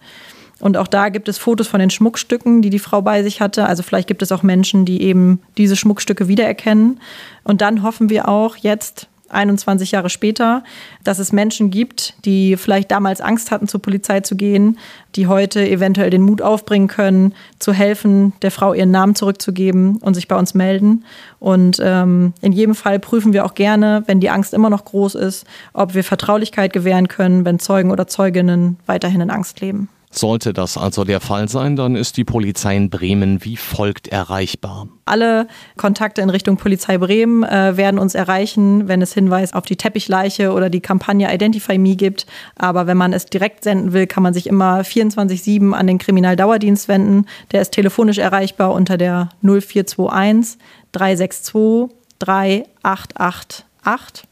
Und 0.60 0.76
auch 0.76 0.86
da 0.86 1.08
gibt 1.08 1.28
es 1.28 1.38
Fotos 1.38 1.68
von 1.68 1.80
den 1.80 1.90
Schmuckstücken, 1.90 2.62
die 2.62 2.70
die 2.70 2.78
Frau 2.78 3.00
bei 3.02 3.22
sich 3.22 3.40
hatte. 3.40 3.66
Also 3.66 3.82
vielleicht 3.82 4.08
gibt 4.08 4.22
es 4.22 4.30
auch 4.30 4.42
Menschen, 4.42 4.84
die 4.84 5.02
eben 5.02 5.40
diese 5.56 5.74
Schmuckstücke 5.74 6.28
wiedererkennen. 6.28 7.00
Und 7.44 7.62
dann 7.62 7.82
hoffen 7.82 8.10
wir 8.10 8.28
auch 8.28 8.56
jetzt, 8.56 9.08
21 9.30 9.92
Jahre 9.92 10.10
später, 10.10 10.62
dass 11.04 11.18
es 11.18 11.32
Menschen 11.32 11.70
gibt, 11.70 12.14
die 12.24 12.56
vielleicht 12.56 12.90
damals 12.90 13.20
Angst 13.20 13.50
hatten, 13.50 13.68
zur 13.68 13.80
Polizei 13.80 14.20
zu 14.20 14.36
gehen, 14.36 14.78
die 15.16 15.26
heute 15.26 15.68
eventuell 15.68 16.10
den 16.10 16.22
Mut 16.22 16.42
aufbringen 16.42 16.88
können, 16.88 17.34
zu 17.58 17.72
helfen, 17.72 18.32
der 18.42 18.50
Frau 18.50 18.74
ihren 18.74 18.90
Namen 18.90 19.14
zurückzugeben 19.14 19.96
und 19.98 20.14
sich 20.14 20.28
bei 20.28 20.36
uns 20.36 20.54
melden. 20.54 21.04
Und 21.38 21.80
ähm, 21.82 22.32
in 22.40 22.52
jedem 22.52 22.74
Fall 22.74 22.98
prüfen 22.98 23.32
wir 23.32 23.44
auch 23.44 23.54
gerne, 23.54 24.02
wenn 24.06 24.20
die 24.20 24.30
Angst 24.30 24.54
immer 24.54 24.70
noch 24.70 24.84
groß 24.84 25.14
ist, 25.14 25.46
ob 25.72 25.94
wir 25.94 26.04
Vertraulichkeit 26.04 26.72
gewähren 26.72 27.08
können, 27.08 27.44
wenn 27.44 27.58
Zeugen 27.58 27.90
oder 27.90 28.06
Zeuginnen 28.06 28.78
weiterhin 28.86 29.20
in 29.20 29.30
Angst 29.30 29.60
leben. 29.60 29.88
Sollte 30.12 30.52
das 30.52 30.76
also 30.76 31.04
der 31.04 31.20
Fall 31.20 31.48
sein, 31.48 31.76
dann 31.76 31.94
ist 31.94 32.16
die 32.16 32.24
Polizei 32.24 32.76
in 32.76 32.90
Bremen 32.90 33.44
wie 33.44 33.56
folgt 33.56 34.08
erreichbar. 34.08 34.88
Alle 35.04 35.46
Kontakte 35.76 36.20
in 36.20 36.30
Richtung 36.30 36.56
Polizei 36.56 36.98
Bremen 36.98 37.44
äh, 37.44 37.76
werden 37.76 38.00
uns 38.00 38.16
erreichen, 38.16 38.88
wenn 38.88 39.02
es 39.02 39.14
Hinweis 39.14 39.52
auf 39.52 39.66
die 39.66 39.76
Teppichleiche 39.76 40.52
oder 40.52 40.68
die 40.68 40.80
Kampagne 40.80 41.32
Identify 41.32 41.78
Me 41.78 41.94
gibt. 41.94 42.26
Aber 42.56 42.88
wenn 42.88 42.96
man 42.96 43.12
es 43.12 43.26
direkt 43.26 43.62
senden 43.62 43.92
will, 43.92 44.08
kann 44.08 44.24
man 44.24 44.34
sich 44.34 44.48
immer 44.48 44.80
24-7 44.80 45.72
an 45.72 45.86
den 45.86 45.98
Kriminaldauerdienst 45.98 46.88
wenden. 46.88 47.26
Der 47.52 47.62
ist 47.62 47.70
telefonisch 47.70 48.18
erreichbar 48.18 48.72
unter 48.72 48.98
der 48.98 49.28
0421 49.42 50.58
362 50.90 51.96
3888 52.18 54.24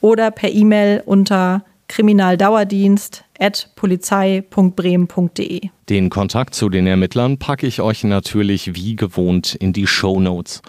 oder 0.00 0.30
per 0.30 0.50
E-Mail 0.50 1.02
unter 1.04 1.64
kriminaldauerdienst 1.88 3.24
polizei.bremen.de. 3.76 5.68
Den 5.88 6.10
Kontakt 6.10 6.54
zu 6.54 6.68
den 6.68 6.86
Ermittlern 6.86 7.38
packe 7.38 7.66
ich 7.66 7.80
euch 7.80 8.04
natürlich 8.04 8.74
wie 8.74 8.96
gewohnt 8.96 9.54
in 9.54 9.72
die 9.72 9.86
Show 9.86 10.20
Notes. 10.20 10.62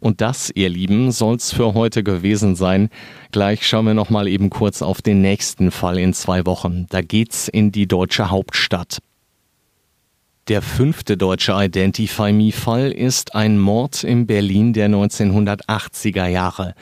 Und 0.00 0.20
das, 0.20 0.50
ihr 0.54 0.68
Lieben, 0.68 1.12
soll's 1.12 1.52
für 1.52 1.74
heute 1.74 2.02
gewesen 2.02 2.56
sein. 2.56 2.88
Gleich 3.32 3.66
schauen 3.66 3.86
wir 3.86 3.94
noch 3.94 4.10
mal 4.10 4.28
eben 4.28 4.48
kurz 4.48 4.80
auf 4.82 5.02
den 5.02 5.20
nächsten 5.20 5.70
Fall 5.70 5.98
in 5.98 6.14
zwei 6.14 6.46
Wochen. 6.46 6.86
Da 6.88 7.02
geht's 7.02 7.48
in 7.48 7.70
die 7.70 7.86
deutsche 7.86 8.30
Hauptstadt. 8.30 8.98
Der 10.48 10.62
fünfte 10.62 11.16
deutsche 11.16 11.52
Identify 11.52 12.32
Me-Fall 12.32 12.90
ist 12.90 13.34
ein 13.36 13.58
Mord 13.58 14.02
in 14.02 14.26
Berlin 14.26 14.72
der 14.72 14.88
1980er 14.88 16.26
Jahre. 16.26 16.74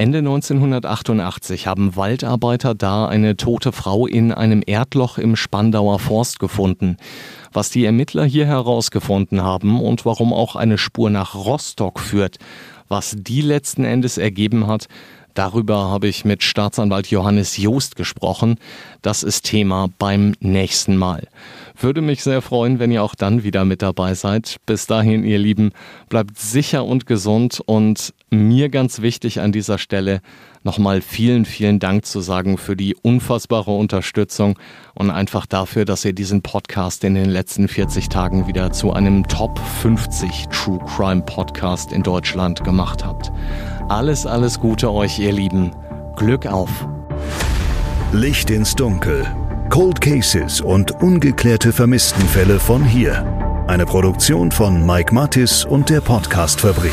Ende 0.00 0.20
1988 0.20 1.66
haben 1.66 1.94
Waldarbeiter 1.94 2.74
da 2.74 3.06
eine 3.06 3.36
tote 3.36 3.70
Frau 3.70 4.06
in 4.06 4.32
einem 4.32 4.62
Erdloch 4.64 5.18
im 5.18 5.36
Spandauer 5.36 5.98
Forst 5.98 6.38
gefunden. 6.38 6.96
Was 7.52 7.68
die 7.68 7.84
Ermittler 7.84 8.24
hier 8.24 8.46
herausgefunden 8.46 9.42
haben 9.42 9.78
und 9.78 10.06
warum 10.06 10.32
auch 10.32 10.56
eine 10.56 10.78
Spur 10.78 11.10
nach 11.10 11.34
Rostock 11.34 12.00
führt, 12.00 12.38
was 12.88 13.14
die 13.18 13.42
letzten 13.42 13.84
Endes 13.84 14.16
ergeben 14.16 14.66
hat, 14.66 14.88
Darüber 15.34 15.88
habe 15.88 16.08
ich 16.08 16.24
mit 16.24 16.42
Staatsanwalt 16.42 17.06
Johannes 17.06 17.56
Joost 17.56 17.94
gesprochen. 17.94 18.56
Das 19.00 19.22
ist 19.22 19.44
Thema 19.44 19.88
beim 19.96 20.34
nächsten 20.40 20.96
Mal. 20.96 21.28
Würde 21.82 22.02
mich 22.02 22.22
sehr 22.22 22.42
freuen, 22.42 22.78
wenn 22.78 22.92
ihr 22.92 23.02
auch 23.02 23.14
dann 23.14 23.42
wieder 23.42 23.64
mit 23.64 23.80
dabei 23.80 24.12
seid. 24.12 24.56
Bis 24.66 24.86
dahin, 24.86 25.24
ihr 25.24 25.38
Lieben, 25.38 25.72
bleibt 26.10 26.38
sicher 26.38 26.84
und 26.84 27.06
gesund 27.06 27.62
und 27.64 28.12
mir 28.28 28.68
ganz 28.68 29.00
wichtig 29.00 29.40
an 29.40 29.50
dieser 29.50 29.78
Stelle 29.78 30.20
nochmal 30.62 31.00
vielen, 31.00 31.46
vielen 31.46 31.78
Dank 31.78 32.04
zu 32.04 32.20
sagen 32.20 32.58
für 32.58 32.76
die 32.76 32.94
unfassbare 32.94 33.70
Unterstützung 33.70 34.58
und 34.94 35.10
einfach 35.10 35.46
dafür, 35.46 35.86
dass 35.86 36.04
ihr 36.04 36.12
diesen 36.12 36.42
Podcast 36.42 37.02
in 37.02 37.14
den 37.14 37.30
letzten 37.30 37.66
40 37.66 38.10
Tagen 38.10 38.46
wieder 38.46 38.72
zu 38.72 38.92
einem 38.92 39.26
Top 39.26 39.58
50 39.58 40.48
True 40.50 40.80
Crime 40.84 41.22
Podcast 41.22 41.92
in 41.92 42.02
Deutschland 42.02 42.62
gemacht 42.62 43.06
habt. 43.06 43.32
Alles, 43.88 44.26
alles 44.26 44.60
Gute 44.60 44.92
euch, 44.92 45.18
ihr 45.18 45.32
Lieben. 45.32 45.70
Glück 46.16 46.46
auf. 46.46 46.86
Licht 48.12 48.50
ins 48.50 48.76
Dunkel. 48.76 49.26
Cold 49.70 50.00
Cases 50.00 50.60
und 50.60 50.90
ungeklärte 51.00 51.72
Vermisstenfälle 51.72 52.58
von 52.58 52.84
hier. 52.84 53.24
Eine 53.68 53.86
Produktion 53.86 54.50
von 54.50 54.84
Mike 54.84 55.14
Mattis 55.14 55.64
und 55.64 55.88
der 55.88 56.00
Podcastfabrik. 56.00 56.90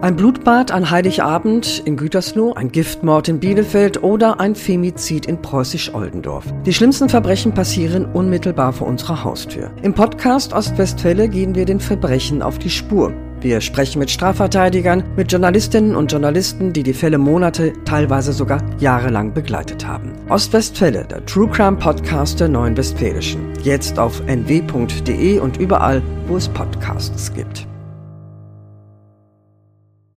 Ein 0.00 0.16
Blutbad 0.16 0.72
an 0.72 0.90
Heiligabend 0.90 1.80
in 1.84 1.96
Gütersloh, 1.96 2.54
ein 2.54 2.72
Giftmord 2.72 3.28
in 3.28 3.38
Bielefeld 3.38 4.02
oder 4.02 4.40
ein 4.40 4.56
Femizid 4.56 5.26
in 5.26 5.40
Preußisch-Oldendorf. 5.40 6.44
Die 6.66 6.74
schlimmsten 6.74 7.08
Verbrechen 7.08 7.54
passieren 7.54 8.04
unmittelbar 8.04 8.72
vor 8.72 8.88
unserer 8.88 9.22
Haustür. 9.22 9.70
Im 9.82 9.94
Podcast 9.94 10.52
Ostwestfälle 10.52 11.28
gehen 11.28 11.54
wir 11.54 11.66
den 11.66 11.78
Verbrechen 11.78 12.42
auf 12.42 12.58
die 12.58 12.70
Spur. 12.70 13.12
Wir 13.40 13.60
sprechen 13.60 14.00
mit 14.00 14.10
Strafverteidigern, 14.10 15.04
mit 15.16 15.30
Journalistinnen 15.30 15.94
und 15.94 16.10
Journalisten, 16.10 16.72
die 16.72 16.82
die 16.82 16.92
Fälle 16.92 17.18
Monate, 17.18 17.72
teilweise 17.84 18.32
sogar 18.32 18.60
jahrelang 18.78 19.32
begleitet 19.32 19.86
haben. 19.86 20.12
Ostwestfälle, 20.28 21.04
der 21.04 21.24
True 21.24 21.48
Crime 21.48 21.76
Podcast 21.76 22.40
der 22.40 22.48
Neuen 22.48 22.76
Westfälischen. 22.76 23.52
Jetzt 23.62 23.98
auf 23.98 24.20
nw.de 24.26 25.38
und 25.38 25.56
überall, 25.58 26.02
wo 26.26 26.36
es 26.36 26.48
Podcasts 26.48 27.32
gibt. 27.32 27.68